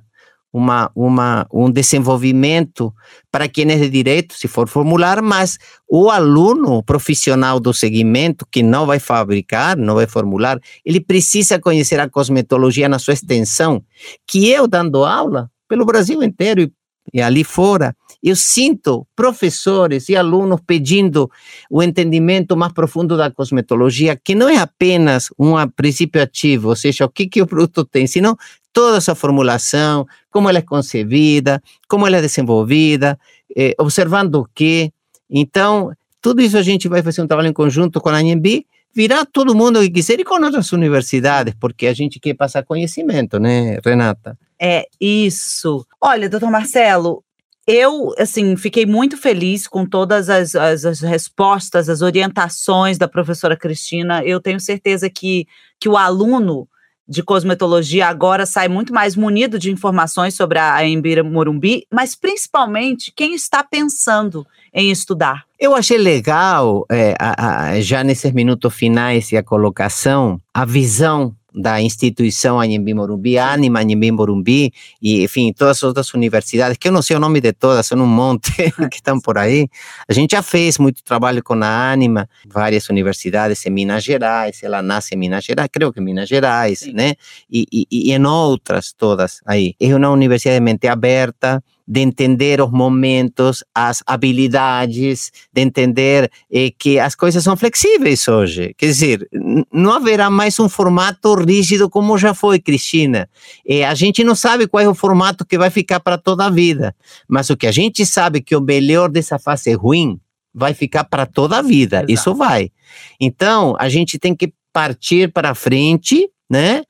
uma, 0.54 0.92
uma, 0.96 1.48
um 1.52 1.72
desenvolvimento 1.72 2.94
para 3.32 3.48
quem 3.48 3.72
é 3.72 3.76
de 3.76 3.90
direito, 3.90 4.36
se 4.36 4.48
for 4.48 4.70
formular, 4.70 5.24
mas 5.24 5.58
o 5.90 6.12
aluno 6.12 6.84
profissional 6.84 7.60
do 7.60 7.74
segmento, 7.74 8.46
que 8.52 8.62
não 8.62 8.86
vai 8.86 9.00
fabricar, 9.00 9.76
não 9.76 9.96
vai 9.96 10.06
formular, 10.06 10.60
ele 10.86 11.00
precisa 11.00 11.58
conhecer 11.58 12.00
a 12.00 12.08
cosmetologia 12.08 12.88
na 12.88 13.00
sua 13.00 13.16
extensão, 13.16 13.84
que 14.28 14.48
eu 14.48 14.68
dando 14.68 15.04
aula 15.04 15.50
pelo 15.68 15.84
Brasil 15.84 16.22
inteiro 16.22 16.62
e, 16.62 16.72
e 17.14 17.22
ali 17.22 17.44
fora, 17.44 17.96
eu 18.24 18.36
sinto 18.36 19.06
professores 19.16 20.08
e 20.10 20.16
alunos 20.16 20.60
pedindo 20.66 21.30
o 21.70 21.82
entendimento 21.82 22.56
mais 22.56 22.72
profundo 22.72 23.18
da 23.18 23.32
cosmetologia, 23.32 24.16
que 24.16 24.36
não 24.36 24.48
é 24.48 24.58
apenas 24.58 25.30
um 25.38 25.54
princípio 25.76 26.22
ativo, 26.22 26.70
ou 26.70 26.76
seja, 26.76 27.06
o 27.06 27.10
que, 27.10 27.28
que 27.28 27.42
o 27.42 27.48
produto 27.48 27.84
tem, 27.84 28.06
senão 28.06 28.38
toda 28.72 28.98
essa 28.98 29.16
formulação, 29.16 30.06
como 30.30 30.48
ela 30.48 30.60
é 30.60 30.62
concebida, 30.62 31.62
como 31.88 32.08
ela 32.08 32.18
é 32.18 32.22
desenvolvida, 32.22 33.20
eh, 33.56 33.76
observando 33.78 34.36
o 34.36 34.48
que. 34.54 34.92
Então, 35.30 35.92
tudo 36.22 36.42
isso 36.42 36.58
a 36.58 36.62
gente 36.62 36.88
vai 36.88 37.02
fazer 37.02 37.22
um 37.22 37.28
trabalho 37.28 37.50
em 37.50 37.54
conjunto 37.54 38.00
com 38.00 38.10
a 38.10 38.18
ANB, 38.18 38.66
virá 38.94 39.26
todo 39.26 39.56
mundo 39.56 39.82
que 39.82 39.90
quiser 39.90 40.20
e 40.20 40.24
com 40.24 40.42
outras 40.42 40.72
universidades, 40.72 41.54
porque 41.60 41.88
a 41.88 41.94
gente 41.94 42.20
quer 42.20 42.34
passar 42.34 42.64
conhecimento, 42.64 43.40
né, 43.40 43.80
Renata? 43.84 44.38
É 44.62 44.86
isso. 45.00 45.86
Olha, 46.00 46.30
doutor 46.30 46.52
Marcelo, 46.52 47.24
eu, 47.66 48.14
assim, 48.18 48.56
fiquei 48.56 48.86
muito 48.86 49.18
feliz 49.18 49.68
com 49.68 49.86
todas 49.86 50.30
as, 50.30 50.54
as, 50.54 50.86
as, 50.86 51.00
respostas, 51.00 51.90
as 51.90 52.02
orientações 52.02 52.98
da 52.98 53.08
professora 53.08 53.58
Cristina. 53.58 54.24
Eu 54.24 54.40
tenho 54.40 54.60
certeza 54.60 55.10
que, 55.10 55.48
que 55.80 55.90
o 55.90 55.98
aluno 55.98 56.68
de 57.08 57.24
cosmetologia 57.24 58.08
agora 58.08 58.46
sai 58.46 58.68
muito 58.68 58.94
mais 58.94 59.16
munido 59.16 59.60
de 59.60 59.72
informações 59.72 60.36
sobre 60.36 60.58
a 60.60 60.86
Embira 60.86 61.24
Morumbi, 61.24 61.86
mas 61.92 62.16
principalmente 62.16 63.12
quem 63.16 63.34
está 63.36 63.64
pensando 63.64 64.46
em 64.74 64.92
estudar. 64.92 65.44
Eu 65.60 65.76
achei 65.76 65.98
legal, 65.98 66.86
é, 66.90 67.14
a, 67.20 67.72
a, 67.72 67.82
já 67.82 68.04
nesses 68.04 68.32
minutos 68.32 68.74
finais 68.74 69.32
e 69.32 69.38
a 69.38 69.44
colocação, 69.44 70.40
a 70.54 70.64
visão 70.66 71.36
da 71.54 71.82
instituição 71.82 72.60
Anhembi 72.60 72.94
Morumbi, 72.94 73.38
Anima 73.38 73.80
Anhembi 73.80 74.12
Morumbi, 74.12 74.74
e 75.02 75.24
enfim, 75.24 75.54
todas 75.54 75.78
as 75.78 75.84
outras 75.84 76.14
universidades, 76.14 76.78
que 76.78 76.88
eu 76.88 76.92
não 76.92 77.02
sei 77.02 77.18
o 77.18 77.20
nome 77.20 77.42
de 77.42 77.52
todas, 77.54 77.86
são 77.86 78.00
um 78.00 78.08
monte 78.08 78.52
que 78.90 78.98
estão 78.98 79.20
por 79.20 79.38
aí. 79.38 79.68
A 80.08 80.14
gente 80.14 80.32
já 80.32 80.42
fez 80.42 80.78
muito 80.78 81.04
trabalho 81.04 81.44
com 81.44 81.54
a 81.56 81.92
Anima, 81.92 82.30
várias 82.48 82.90
universidades 82.90 83.66
em 83.66 83.70
Minas 83.70 84.04
Gerais, 84.04 84.64
ela 84.64 84.82
nasce 84.82 85.16
em 85.16 85.18
Minas 85.18 85.44
Gerais, 85.44 85.70
creio 85.72 85.92
que 85.92 86.00
em 86.00 86.04
Minas 86.04 86.30
Gerais, 86.30 86.80
Sim. 86.80 86.94
né? 86.94 87.14
E, 87.52 87.66
e, 87.72 87.88
e 87.92 88.12
em 88.14 88.26
outras 88.26 88.94
todas 88.94 89.42
aí. 89.46 89.76
É 89.80 89.96
uma 89.96 90.10
universidade 90.10 90.60
de 90.60 90.64
mente 90.64 90.88
aberta, 90.88 91.64
de 91.92 92.00
entender 92.00 92.62
os 92.62 92.72
momentos, 92.72 93.66
as 93.76 94.02
habilidades, 94.08 95.30
de 95.52 95.62
entender 95.62 96.32
eh, 96.50 96.72
que 96.80 96.98
as 96.98 97.16
coisas 97.16 97.44
são 97.44 97.58
flexíveis 97.58 98.26
hoje. 98.30 98.74
Quer 98.78 98.86
dizer, 98.86 99.28
não 99.74 99.92
haverá 99.92 100.30
mais 100.30 100.58
um 100.58 100.70
formato 100.70 101.36
rígido 101.36 101.90
como 101.90 102.18
já 102.18 102.34
foi, 102.34 102.60
Cristina. 102.60 103.30
Eh, 103.68 103.84
a 103.84 103.94
gente 103.94 104.24
não 104.24 104.36
sabe 104.36 104.68
qual 104.68 104.82
é 104.82 104.88
o 104.88 104.96
formato 104.96 105.46
que 105.46 105.58
vai 105.58 105.70
ficar 105.70 106.00
para 106.00 106.18
toda 106.18 106.46
a 106.46 106.50
vida, 106.50 106.96
mas 107.28 107.50
o 107.50 107.58
que 107.58 107.68
a 107.68 107.74
gente 107.74 108.06
sabe 108.06 108.40
é 108.40 108.42
que 108.42 108.56
o 108.56 108.62
melhor 108.62 109.10
dessa 109.10 109.38
fase 109.38 109.74
ruim 109.74 110.18
vai 110.56 110.74
ficar 110.74 111.04
para 111.04 111.26
toda 111.26 111.58
a 111.58 111.62
vida. 111.62 111.98
Exato. 111.98 112.14
Isso 112.14 112.34
vai. 112.34 112.72
Então, 113.20 113.76
a 113.78 113.90
gente 113.90 114.18
tem 114.18 114.34
que 114.34 114.54
partir 114.72 115.30
para 115.34 115.54
frente, 115.54 116.30
né? 116.50 116.84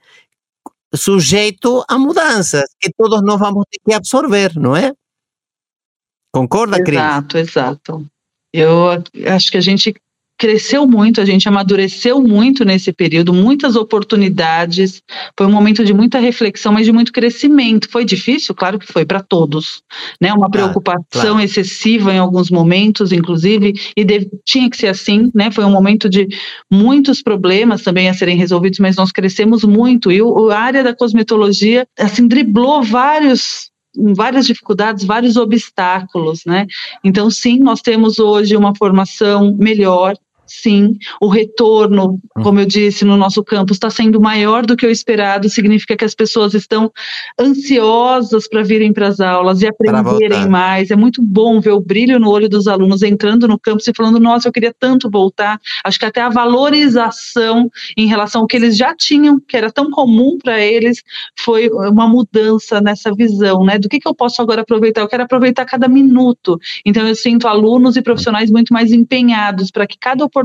Sujeito 0.95 1.84
a 1.88 1.97
mudanças 1.97 2.65
que 2.80 2.91
todos 2.97 3.21
nós 3.23 3.39
vamos 3.39 3.65
ter 3.69 3.80
que 3.86 3.93
absorver, 3.93 4.56
não 4.56 4.75
é? 4.75 4.93
Concorda, 6.34 6.84
Cris? 6.84 6.99
Exato, 6.99 7.38
exato. 7.38 8.08
Eu 8.54 8.91
acho 9.27 9.51
que 9.51 9.58
a 9.58 9.62
gente 9.62 9.93
cresceu 10.41 10.88
muito, 10.88 11.21
a 11.21 11.25
gente 11.25 11.47
amadureceu 11.47 12.19
muito 12.19 12.65
nesse 12.65 12.91
período, 12.91 13.32
muitas 13.32 13.75
oportunidades. 13.75 14.99
Foi 15.38 15.45
um 15.45 15.51
momento 15.51 15.86
de 15.86 15.93
muita 15.93 16.17
reflexão, 16.17 16.73
mas 16.73 16.88
de 16.88 16.91
muito 16.91 17.13
crescimento. 17.13 17.88
Foi 17.88 18.04
difícil, 18.04 18.56
claro 18.56 18.80
que 18.80 18.91
foi 18.91 19.06
para 19.06 19.21
todos, 19.21 19.84
né? 20.19 20.34
Uma 20.34 20.49
preocupação 20.49 21.06
claro. 21.12 21.41
excessiva 21.41 22.12
em 22.12 22.17
alguns 22.17 22.49
momentos, 22.49 23.12
inclusive, 23.12 23.73
e 23.95 24.04
deve, 24.04 24.32
tinha 24.43 24.67
que 24.67 24.77
ser 24.77 24.88
assim, 24.88 25.30
né? 25.32 25.51
Foi 25.51 25.63
um 25.63 25.69
momento 25.69 26.10
de 26.10 26.27
muitos 26.71 27.21
problemas 27.21 27.84
também 27.84 28.10
a 28.10 28.13
serem 28.15 28.36
resolvidos, 28.36 28.80
mas 28.80 28.95
nós 28.95 29.12
crescemos 29.12 29.63
muito 29.63 30.12
e 30.12 30.23
o, 30.23 30.49
a 30.49 30.58
área 30.58 30.84
da 30.84 30.95
cosmetologia 30.95 31.86
assim 31.99 32.27
driblou 32.27 32.82
vários 32.82 33.69
várias 34.15 34.45
dificuldades, 34.47 35.04
vários 35.04 35.36
obstáculos, 35.36 36.43
né? 36.45 36.65
Então, 37.04 37.30
sim, 37.30 37.60
nós 37.60 37.82
temos 37.82 38.19
hoje 38.19 38.56
uma 38.56 38.73
formação 38.75 39.56
melhor, 39.60 40.15
sim. 40.62 40.98
O 41.20 41.28
retorno, 41.28 42.20
hum. 42.38 42.44
como 42.44 42.60
eu 42.60 42.66
disse, 42.66 43.06
no 43.06 43.16
nosso 43.16 43.44
campus 43.44 43.78
está 43.78 43.90
sendo 43.90 44.20
maior 44.20 44.66
do 44.66 44.76
que 44.76 44.86
o 44.86 44.90
esperado, 44.90 45.50
significa 45.50 45.96
que 45.96 46.06
as 46.06 46.14
pessoas 46.14 46.54
estão 46.54 46.92
ansiosas 47.40 48.48
para 48.48 48.64
virem 48.64 48.92
para 48.92 49.08
as 49.08 49.20
aulas 49.20 49.62
e 49.62 49.68
aprenderem 49.68 50.48
mais. 50.48 50.92
É 50.92 50.96
muito 50.96 51.22
bom 51.22 51.62
ver 51.62 51.72
o 51.72 51.80
brilho 51.80 52.20
no 52.20 52.30
olho 52.30 52.50
dos 52.50 52.68
alunos 52.68 53.02
entrando 53.02 53.48
no 53.48 53.58
campus 53.58 53.88
e 53.88 53.94
falando: 53.96 54.20
nossa, 54.20 54.48
eu 54.48 54.52
queria 54.52 54.74
tanto 54.78 55.10
voltar. 55.10 55.60
Acho 55.84 55.98
que 55.98 56.06
até 56.06 56.22
a 56.22 56.30
valorização 56.30 57.72
em 57.96 58.08
relação 58.08 58.42
ao 58.42 58.48
que 58.48 58.58
eles 58.58 58.76
já 58.76 58.94
tinham, 58.96 59.40
que 59.40 59.56
era 59.56 59.72
tão 59.72 59.90
comum 59.90 60.38
para 60.38 60.60
eles, 60.60 61.02
foi 61.38 61.70
uma 61.70 62.08
mudança 62.08 62.82
nessa 62.82 63.14
visão, 63.14 63.64
né? 63.64 63.80
Do 63.80 63.88
que, 63.88 64.00
que 64.00 64.08
eu 64.08 64.14
posso 64.14 64.42
agora 64.42 64.62
aproveitar? 64.62 65.02
Eu 65.02 65.08
quero 65.08 65.24
aproveitar 65.24 65.66
cada 65.66 65.88
minuto. 65.88 66.60
Então, 66.86 67.08
eu 67.08 67.16
sinto 67.16 67.48
alunos 67.48 67.96
e 67.96 68.02
profissionais 68.02 68.52
muito 68.52 68.74
mais 68.74 68.92
empenhados 68.92 69.72
para 69.72 69.88
que 69.88 69.98
cada 69.98 70.24
oportunidade 70.26 70.40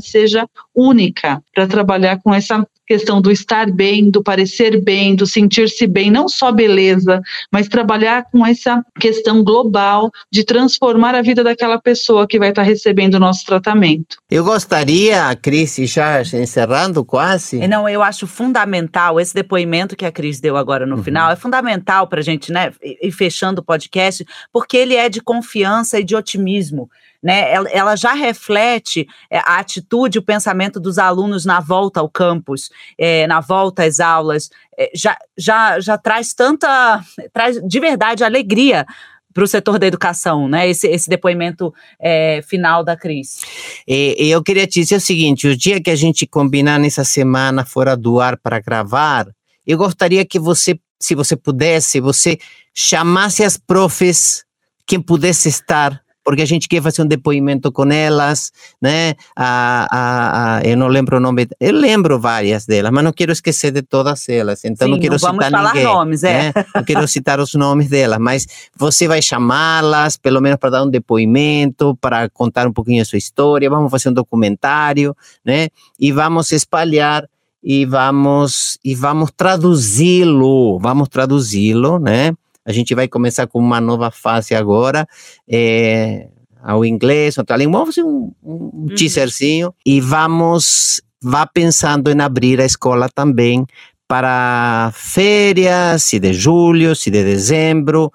seja 0.00 0.46
única 0.74 1.42
para 1.54 1.66
trabalhar 1.66 2.20
com 2.22 2.32
essa 2.34 2.66
questão 2.90 3.20
do 3.20 3.30
estar 3.30 3.70
bem, 3.70 4.10
do 4.10 4.20
parecer 4.20 4.82
bem, 4.82 5.14
do 5.14 5.24
sentir-se 5.24 5.86
bem, 5.86 6.10
não 6.10 6.28
só 6.28 6.50
beleza, 6.50 7.22
mas 7.52 7.68
trabalhar 7.68 8.24
com 8.32 8.44
essa 8.44 8.84
questão 8.98 9.44
global 9.44 10.10
de 10.28 10.42
transformar 10.42 11.14
a 11.14 11.22
vida 11.22 11.44
daquela 11.44 11.80
pessoa 11.80 12.26
que 12.26 12.36
vai 12.36 12.48
estar 12.48 12.64
recebendo 12.64 13.14
o 13.14 13.20
nosso 13.20 13.46
tratamento. 13.46 14.16
Eu 14.28 14.42
gostaria, 14.42 15.36
Cris, 15.36 15.76
já 15.84 16.20
encerrando 16.20 17.04
quase. 17.04 17.64
Não, 17.68 17.88
eu 17.88 18.02
acho 18.02 18.26
fundamental 18.26 19.20
esse 19.20 19.32
depoimento 19.32 19.94
que 19.94 20.04
a 20.04 20.10
Cris 20.10 20.40
deu 20.40 20.56
agora 20.56 20.84
no 20.84 20.96
uhum. 20.96 21.04
final, 21.04 21.30
é 21.30 21.36
fundamental 21.36 22.08
para 22.08 22.18
a 22.18 22.24
gente, 22.24 22.50
né, 22.50 22.72
ir 22.82 23.12
fechando 23.12 23.60
o 23.60 23.64
podcast, 23.64 24.26
porque 24.52 24.76
ele 24.76 24.96
é 24.96 25.08
de 25.08 25.20
confiança 25.20 26.00
e 26.00 26.02
de 26.02 26.16
otimismo 26.16 26.90
né? 27.22 27.52
Ela, 27.52 27.68
ela 27.70 27.96
já 27.96 28.12
reflete 28.12 29.06
é, 29.30 29.38
a 29.38 29.58
atitude, 29.58 30.18
o 30.18 30.22
pensamento 30.22 30.80
dos 30.80 30.98
alunos 30.98 31.44
na 31.44 31.60
volta 31.60 32.00
ao 32.00 32.08
campus, 32.08 32.70
é, 32.98 33.26
na 33.26 33.40
volta 33.40 33.84
às 33.84 34.00
aulas, 34.00 34.50
é, 34.78 34.90
já, 34.94 35.16
já, 35.36 35.78
já 35.80 35.98
traz 35.98 36.32
tanta, 36.32 37.04
traz 37.32 37.60
de 37.60 37.80
verdade 37.80 38.24
alegria 38.24 38.86
para 39.32 39.44
o 39.44 39.46
setor 39.46 39.78
da 39.78 39.86
educação, 39.86 40.48
né? 40.48 40.68
Esse, 40.68 40.88
esse 40.88 41.08
depoimento 41.08 41.72
é, 42.00 42.42
final 42.42 42.82
da 42.82 42.96
Cris. 42.96 43.40
Eu 43.86 44.42
queria 44.42 44.66
te 44.66 44.80
dizer 44.80 44.96
o 44.96 45.00
seguinte: 45.00 45.46
o 45.46 45.56
dia 45.56 45.80
que 45.80 45.90
a 45.90 45.96
gente 45.96 46.26
combinar 46.26 46.80
nessa 46.80 47.04
semana 47.04 47.64
fora 47.64 47.96
do 47.96 48.18
ar 48.18 48.36
para 48.36 48.58
gravar, 48.58 49.28
eu 49.64 49.78
gostaria 49.78 50.24
que 50.24 50.38
você, 50.38 50.78
se 50.98 51.14
você 51.14 51.36
pudesse, 51.36 52.00
você 52.00 52.38
chamasse 52.74 53.44
as 53.44 53.56
profs, 53.56 54.44
quem 54.84 55.00
pudesse 55.00 55.48
estar 55.48 56.02
porque 56.30 56.42
a 56.42 56.46
gente 56.46 56.68
quer 56.68 56.80
fazer 56.80 57.02
um 57.02 57.06
depoimento 57.06 57.72
com 57.72 57.90
elas, 57.90 58.52
né? 58.80 59.14
A, 59.34 59.88
a, 59.90 60.58
a, 60.58 60.62
eu 60.62 60.76
não 60.76 60.86
lembro 60.86 61.16
o 61.16 61.20
nome, 61.20 61.48
eu 61.58 61.74
lembro 61.74 62.20
várias 62.20 62.66
delas, 62.66 62.92
mas 62.92 63.02
não 63.02 63.12
quero 63.12 63.32
esquecer 63.32 63.72
de 63.72 63.82
todas 63.82 64.28
elas, 64.28 64.64
então 64.64 64.86
Sim, 64.86 64.92
não 64.92 65.00
quero 65.00 65.14
não 65.14 65.18
vamos 65.18 65.44
citar 65.44 65.50
falar 65.50 65.74
ninguém. 65.74 65.84
nomes, 65.84 66.22
é. 66.22 66.52
Né? 66.54 66.64
Não 66.72 66.84
quero 66.84 67.08
citar 67.08 67.40
os 67.40 67.52
nomes 67.54 67.88
delas, 67.88 68.20
mas 68.20 68.46
você 68.76 69.08
vai 69.08 69.20
chamá-las, 69.20 70.16
pelo 70.16 70.40
menos 70.40 70.56
para 70.60 70.70
dar 70.70 70.84
um 70.84 70.88
depoimento, 70.88 71.98
para 72.00 72.28
contar 72.28 72.68
um 72.68 72.72
pouquinho 72.72 73.02
a 73.02 73.04
sua 73.04 73.18
história, 73.18 73.68
vamos 73.68 73.90
fazer 73.90 74.10
um 74.10 74.12
documentário, 74.12 75.16
né? 75.44 75.66
E 75.98 76.12
vamos 76.12 76.52
espalhar 76.52 77.28
e 77.60 77.84
vamos 77.84 78.78
e 78.84 78.94
vamos 78.94 79.32
traduzi-lo, 79.36 80.78
vamos 80.78 81.08
traduzi-lo, 81.08 81.98
né? 81.98 82.32
A 82.70 82.72
gente 82.72 82.94
vai 82.94 83.08
começar 83.08 83.46
com 83.48 83.58
uma 83.58 83.80
nova 83.80 84.10
fase 84.12 84.54
agora, 84.54 85.06
é, 85.48 86.28
ao 86.62 86.84
inglês, 86.84 87.36
língua. 87.58 87.80
Vamos 87.80 87.94
fazer 87.94 88.06
um, 88.06 88.32
um 88.42 88.52
uhum. 88.52 88.86
teaserzinho 88.96 89.74
e 89.84 90.00
vamos, 90.00 91.02
vá 91.20 91.44
pensando 91.46 92.10
em 92.10 92.20
abrir 92.20 92.60
a 92.60 92.64
escola 92.64 93.08
também 93.08 93.66
para 94.06 94.92
férias, 94.94 96.04
se 96.04 96.20
de 96.20 96.32
julho, 96.32 96.94
se 96.94 97.10
de 97.10 97.24
dezembro, 97.24 98.12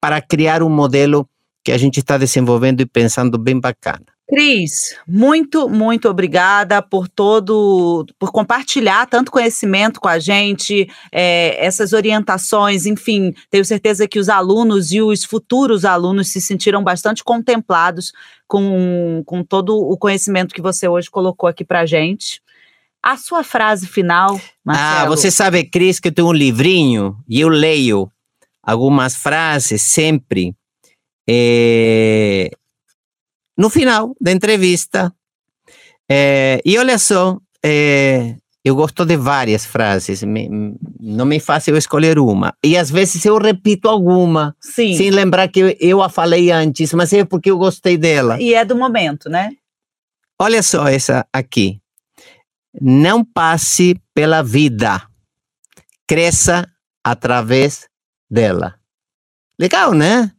para 0.00 0.20
criar 0.20 0.62
um 0.62 0.70
modelo 0.70 1.28
que 1.64 1.72
a 1.72 1.78
gente 1.78 1.98
está 1.98 2.16
desenvolvendo 2.16 2.80
e 2.80 2.86
pensando 2.86 3.38
bem 3.38 3.58
bacana. 3.58 4.06
Cris, 4.30 4.96
muito, 5.08 5.68
muito 5.68 6.08
obrigada 6.08 6.80
por 6.80 7.08
todo, 7.08 8.06
por 8.16 8.30
compartilhar 8.30 9.06
tanto 9.06 9.32
conhecimento 9.32 10.00
com 10.00 10.06
a 10.06 10.20
gente, 10.20 10.88
é, 11.10 11.64
essas 11.64 11.92
orientações, 11.92 12.86
enfim, 12.86 13.34
tenho 13.50 13.64
certeza 13.64 14.06
que 14.06 14.20
os 14.20 14.28
alunos 14.28 14.92
e 14.92 15.02
os 15.02 15.24
futuros 15.24 15.84
alunos 15.84 16.28
se 16.28 16.40
sentiram 16.40 16.84
bastante 16.84 17.24
contemplados 17.24 18.12
com, 18.46 19.20
com 19.26 19.42
todo 19.42 19.76
o 19.76 19.98
conhecimento 19.98 20.54
que 20.54 20.62
você 20.62 20.86
hoje 20.86 21.10
colocou 21.10 21.48
aqui 21.48 21.64
para 21.64 21.84
gente. 21.84 22.40
A 23.02 23.16
sua 23.16 23.42
frase 23.42 23.88
final, 23.88 24.36
ah, 24.36 24.50
Marcelo. 24.64 25.00
Ah, 25.00 25.06
você 25.06 25.28
sabe, 25.28 25.64
Cris, 25.64 25.98
que 25.98 26.06
eu 26.06 26.12
tenho 26.12 26.28
um 26.28 26.32
livrinho 26.32 27.16
e 27.28 27.40
eu 27.40 27.48
leio 27.48 28.08
algumas 28.62 29.16
frases 29.16 29.82
sempre. 29.82 30.54
É, 31.28 32.50
no 33.60 33.68
final 33.68 34.16
da 34.18 34.32
entrevista. 34.32 35.12
É, 36.08 36.62
e 36.64 36.78
olha 36.78 36.98
só, 36.98 37.38
é, 37.62 38.36
eu 38.64 38.74
gosto 38.74 39.04
de 39.04 39.18
várias 39.18 39.66
frases, 39.66 40.22
me, 40.22 40.48
não 40.98 41.26
me 41.26 41.38
fácil 41.38 41.76
escolher 41.76 42.18
uma. 42.18 42.54
E 42.64 42.74
às 42.78 42.90
vezes 42.90 43.22
eu 43.26 43.36
repito 43.36 43.86
alguma, 43.86 44.56
Sim. 44.58 44.96
sem 44.96 45.10
lembrar 45.10 45.46
que 45.48 45.76
eu 45.78 46.02
a 46.02 46.08
falei 46.08 46.50
antes, 46.50 46.94
mas 46.94 47.12
é 47.12 47.22
porque 47.22 47.50
eu 47.50 47.58
gostei 47.58 47.98
dela. 47.98 48.40
E 48.40 48.54
é 48.54 48.64
do 48.64 48.74
momento, 48.74 49.28
né? 49.28 49.52
Olha 50.40 50.62
só 50.62 50.88
essa 50.88 51.26
aqui. 51.30 51.82
Não 52.80 53.22
passe 53.22 53.94
pela 54.14 54.42
vida, 54.42 55.02
cresça 56.06 56.66
através 57.04 57.86
dela. 58.30 58.74
Legal, 59.58 59.92
né? 59.92 60.32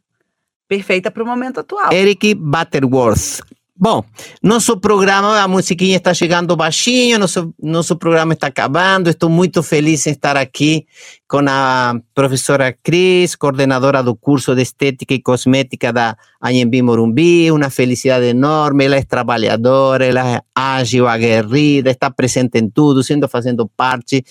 Perfeita 0.71 1.11
para 1.11 1.21
o 1.21 1.25
momento 1.25 1.59
atual. 1.59 1.91
Eric 1.91 2.33
Butterworth. 2.33 3.41
Bom, 3.75 4.05
nosso 4.41 4.79
programa, 4.79 5.41
a 5.41 5.47
musiquinha 5.47 5.97
está 5.97 6.13
chegando 6.13 6.55
baixinho, 6.55 7.19
nosso, 7.19 7.53
nosso 7.61 7.97
programa 7.97 8.31
está 8.31 8.47
acabando. 8.47 9.09
Estou 9.09 9.29
muito 9.29 9.61
feliz 9.61 10.07
em 10.07 10.11
estar 10.11 10.37
aqui 10.37 10.85
com 11.27 11.41
a 11.45 11.99
professora 12.13 12.71
Cris, 12.71 13.35
coordenadora 13.35 14.01
do 14.01 14.15
curso 14.15 14.55
de 14.55 14.61
Estética 14.61 15.13
e 15.13 15.21
Cosmética 15.21 15.91
da 15.91 16.15
Anhembi 16.41 16.81
Morumbi. 16.81 17.51
Uma 17.51 17.69
felicidade 17.69 18.27
enorme. 18.27 18.85
Ela 18.85 18.95
é 18.95 19.03
trabalhadora, 19.03 20.05
ela 20.05 20.35
é 20.35 20.41
ágil, 20.55 21.05
aguerrida, 21.05 21.89
está 21.89 22.09
presente 22.09 22.59
em 22.59 22.69
tudo, 22.69 23.03
sendo 23.03 23.27
fazendo 23.27 23.67
parte 23.67 24.23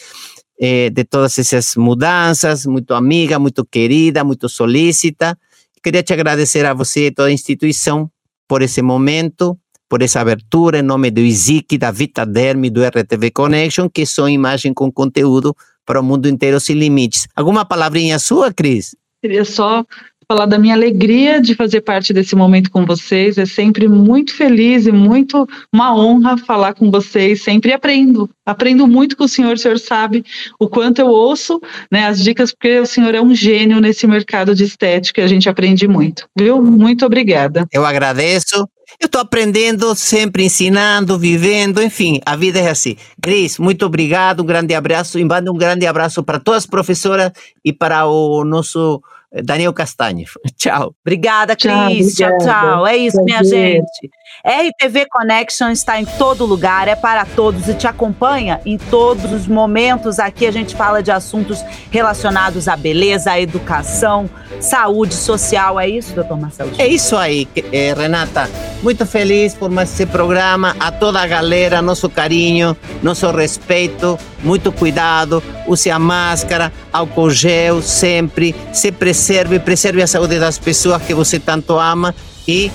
eh, 0.58 0.88
de 0.88 1.04
todas 1.04 1.38
essas 1.38 1.76
mudanças. 1.76 2.64
Muito 2.64 2.94
amiga, 2.94 3.38
muito 3.38 3.62
querida, 3.62 4.24
muito 4.24 4.48
solícita. 4.48 5.36
Queria 5.82 6.02
te 6.02 6.12
agradecer 6.12 6.66
a 6.66 6.74
você 6.74 7.06
e 7.06 7.10
toda 7.10 7.28
a 7.28 7.32
instituição 7.32 8.10
por 8.46 8.60
esse 8.60 8.82
momento, 8.82 9.58
por 9.88 10.02
essa 10.02 10.20
abertura 10.20 10.80
em 10.80 10.82
nome 10.82 11.10
do 11.10 11.20
ISIC, 11.20 11.78
da 11.78 11.90
Vitaderm 11.90 12.64
e 12.64 12.70
do 12.70 12.84
RTV 12.84 13.30
Connection, 13.30 13.88
que 13.88 14.04
são 14.04 14.28
imagem 14.28 14.74
com 14.74 14.92
conteúdo 14.92 15.56
para 15.86 15.98
o 15.98 16.02
mundo 16.02 16.28
inteiro 16.28 16.60
sem 16.60 16.76
limites. 16.76 17.26
Alguma 17.34 17.64
palavrinha 17.64 18.18
sua, 18.18 18.52
Cris? 18.52 18.94
Queria 19.22 19.44
só 19.44 19.84
falar 20.30 20.46
da 20.46 20.60
minha 20.60 20.74
alegria 20.74 21.40
de 21.40 21.56
fazer 21.56 21.80
parte 21.80 22.12
desse 22.12 22.36
momento 22.36 22.70
com 22.70 22.86
vocês. 22.86 23.36
É 23.36 23.44
sempre 23.44 23.88
muito 23.88 24.32
feliz 24.32 24.86
e 24.86 24.92
muito 24.92 25.44
uma 25.74 25.92
honra 25.92 26.36
falar 26.36 26.72
com 26.72 26.88
vocês. 26.88 27.42
Sempre 27.42 27.72
aprendo, 27.72 28.30
aprendo 28.46 28.86
muito 28.86 29.16
com 29.16 29.24
o 29.24 29.28
senhor. 29.28 29.54
O 29.54 29.58
senhor 29.58 29.76
sabe 29.80 30.24
o 30.56 30.68
quanto 30.68 31.00
eu 31.00 31.08
ouço 31.08 31.60
né, 31.90 32.06
as 32.06 32.22
dicas, 32.22 32.52
porque 32.52 32.78
o 32.78 32.86
senhor 32.86 33.12
é 33.12 33.20
um 33.20 33.34
gênio 33.34 33.80
nesse 33.80 34.06
mercado 34.06 34.54
de 34.54 34.62
estética. 34.62 35.24
A 35.24 35.26
gente 35.26 35.48
aprende 35.48 35.88
muito, 35.88 36.28
viu? 36.38 36.62
Muito 36.62 37.04
obrigada. 37.04 37.66
Eu 37.72 37.84
agradeço. 37.84 38.68
Eu 39.00 39.06
estou 39.06 39.20
aprendendo, 39.20 39.96
sempre 39.96 40.44
ensinando, 40.44 41.18
vivendo, 41.18 41.82
enfim, 41.82 42.20
a 42.24 42.36
vida 42.36 42.60
é 42.60 42.70
assim. 42.70 42.96
Cris, 43.20 43.58
muito 43.58 43.84
obrigado, 43.84 44.42
um 44.42 44.46
grande 44.46 44.74
abraço, 44.74 45.18
e 45.18 45.24
mando 45.24 45.52
um 45.52 45.56
grande 45.56 45.86
abraço 45.86 46.22
para 46.22 46.38
todas 46.38 46.64
as 46.64 46.66
professoras 46.66 47.32
e 47.64 47.72
para 47.72 48.06
o 48.06 48.44
nosso 48.44 49.00
Daniel 49.32 49.72
Castanho. 49.72 50.26
Tchau. 50.56 50.94
Obrigada, 51.04 51.54
Cris. 51.56 52.14
Tchau, 52.14 52.30
tchau, 52.30 52.38
tchau. 52.38 52.86
É 52.86 52.96
isso, 52.96 53.22
minha 53.22 53.42
gente. 53.44 54.10
RTV 54.44 55.06
Connection 55.10 55.70
está 55.70 56.00
em 56.00 56.04
todo 56.04 56.46
lugar, 56.46 56.88
é 56.88 56.96
para 56.96 57.26
todos 57.26 57.68
e 57.68 57.74
te 57.74 57.86
acompanha 57.86 58.60
em 58.64 58.78
todos 58.78 59.32
os 59.32 59.46
momentos. 59.46 60.18
Aqui 60.18 60.46
a 60.46 60.50
gente 60.50 60.74
fala 60.74 61.02
de 61.02 61.10
assuntos 61.10 61.62
relacionados 61.90 62.66
à 62.66 62.76
beleza, 62.76 63.32
à 63.32 63.40
educação, 63.40 64.30
saúde 64.58 65.14
social. 65.14 65.78
É 65.78 65.88
isso, 65.88 66.14
doutor 66.14 66.40
Marcelo? 66.40 66.72
É 66.78 66.86
isso 66.86 67.16
aí, 67.16 67.46
eh, 67.72 67.94
Renata. 67.96 68.48
Muito 68.82 69.04
feliz 69.04 69.54
por 69.54 69.70
mais 69.70 69.92
esse 69.92 70.06
programa. 70.06 70.74
A 70.80 70.90
toda 70.90 71.20
a 71.20 71.26
galera, 71.26 71.82
nosso 71.82 72.08
carinho, 72.08 72.74
nosso 73.02 73.30
respeito, 73.30 74.18
muito 74.42 74.72
cuidado. 74.72 75.42
Use 75.66 75.90
a 75.90 75.98
máscara, 75.98 76.72
álcool 76.90 77.30
gel 77.30 77.82
sempre. 77.82 78.54
Se 78.72 78.90
preserve, 78.90 79.58
preserve 79.58 80.02
a 80.02 80.06
saúde 80.06 80.38
das 80.38 80.58
pessoas 80.58 81.02
que 81.02 81.12
você 81.12 81.38
tanto 81.38 81.78
ama 81.78 82.14
e 82.48 82.70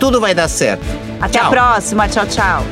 tudo 0.00 0.18
vai 0.20 0.34
dar 0.34 0.48
certo. 0.48 0.82
Até 1.20 1.38
tchau. 1.38 1.46
a 1.46 1.50
próxima. 1.50 2.08
Tchau, 2.08 2.26
tchau. 2.26 2.64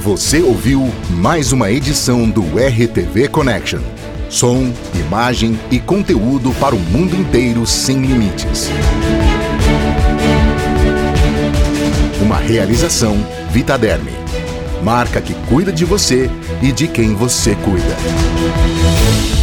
Você 0.00 0.40
ouviu 0.42 0.92
mais 1.10 1.52
uma 1.52 1.70
edição 1.70 2.28
do 2.28 2.42
RTV 2.58 3.28
Connection. 3.28 3.82
Som, 4.28 4.72
imagem 4.94 5.60
e 5.70 5.78
conteúdo 5.78 6.50
para 6.58 6.74
o 6.74 6.78
mundo 6.78 7.14
inteiro 7.14 7.64
sem 7.66 8.00
limites. 8.00 8.70
Uma 12.20 12.38
realização 12.38 13.14
Vitaderme. 13.50 14.12
Marca 14.82 15.20
que 15.20 15.34
cuida 15.46 15.70
de 15.70 15.84
você 15.84 16.30
e 16.62 16.72
de 16.72 16.88
quem 16.88 17.14
você 17.14 17.54
cuida. 17.56 19.41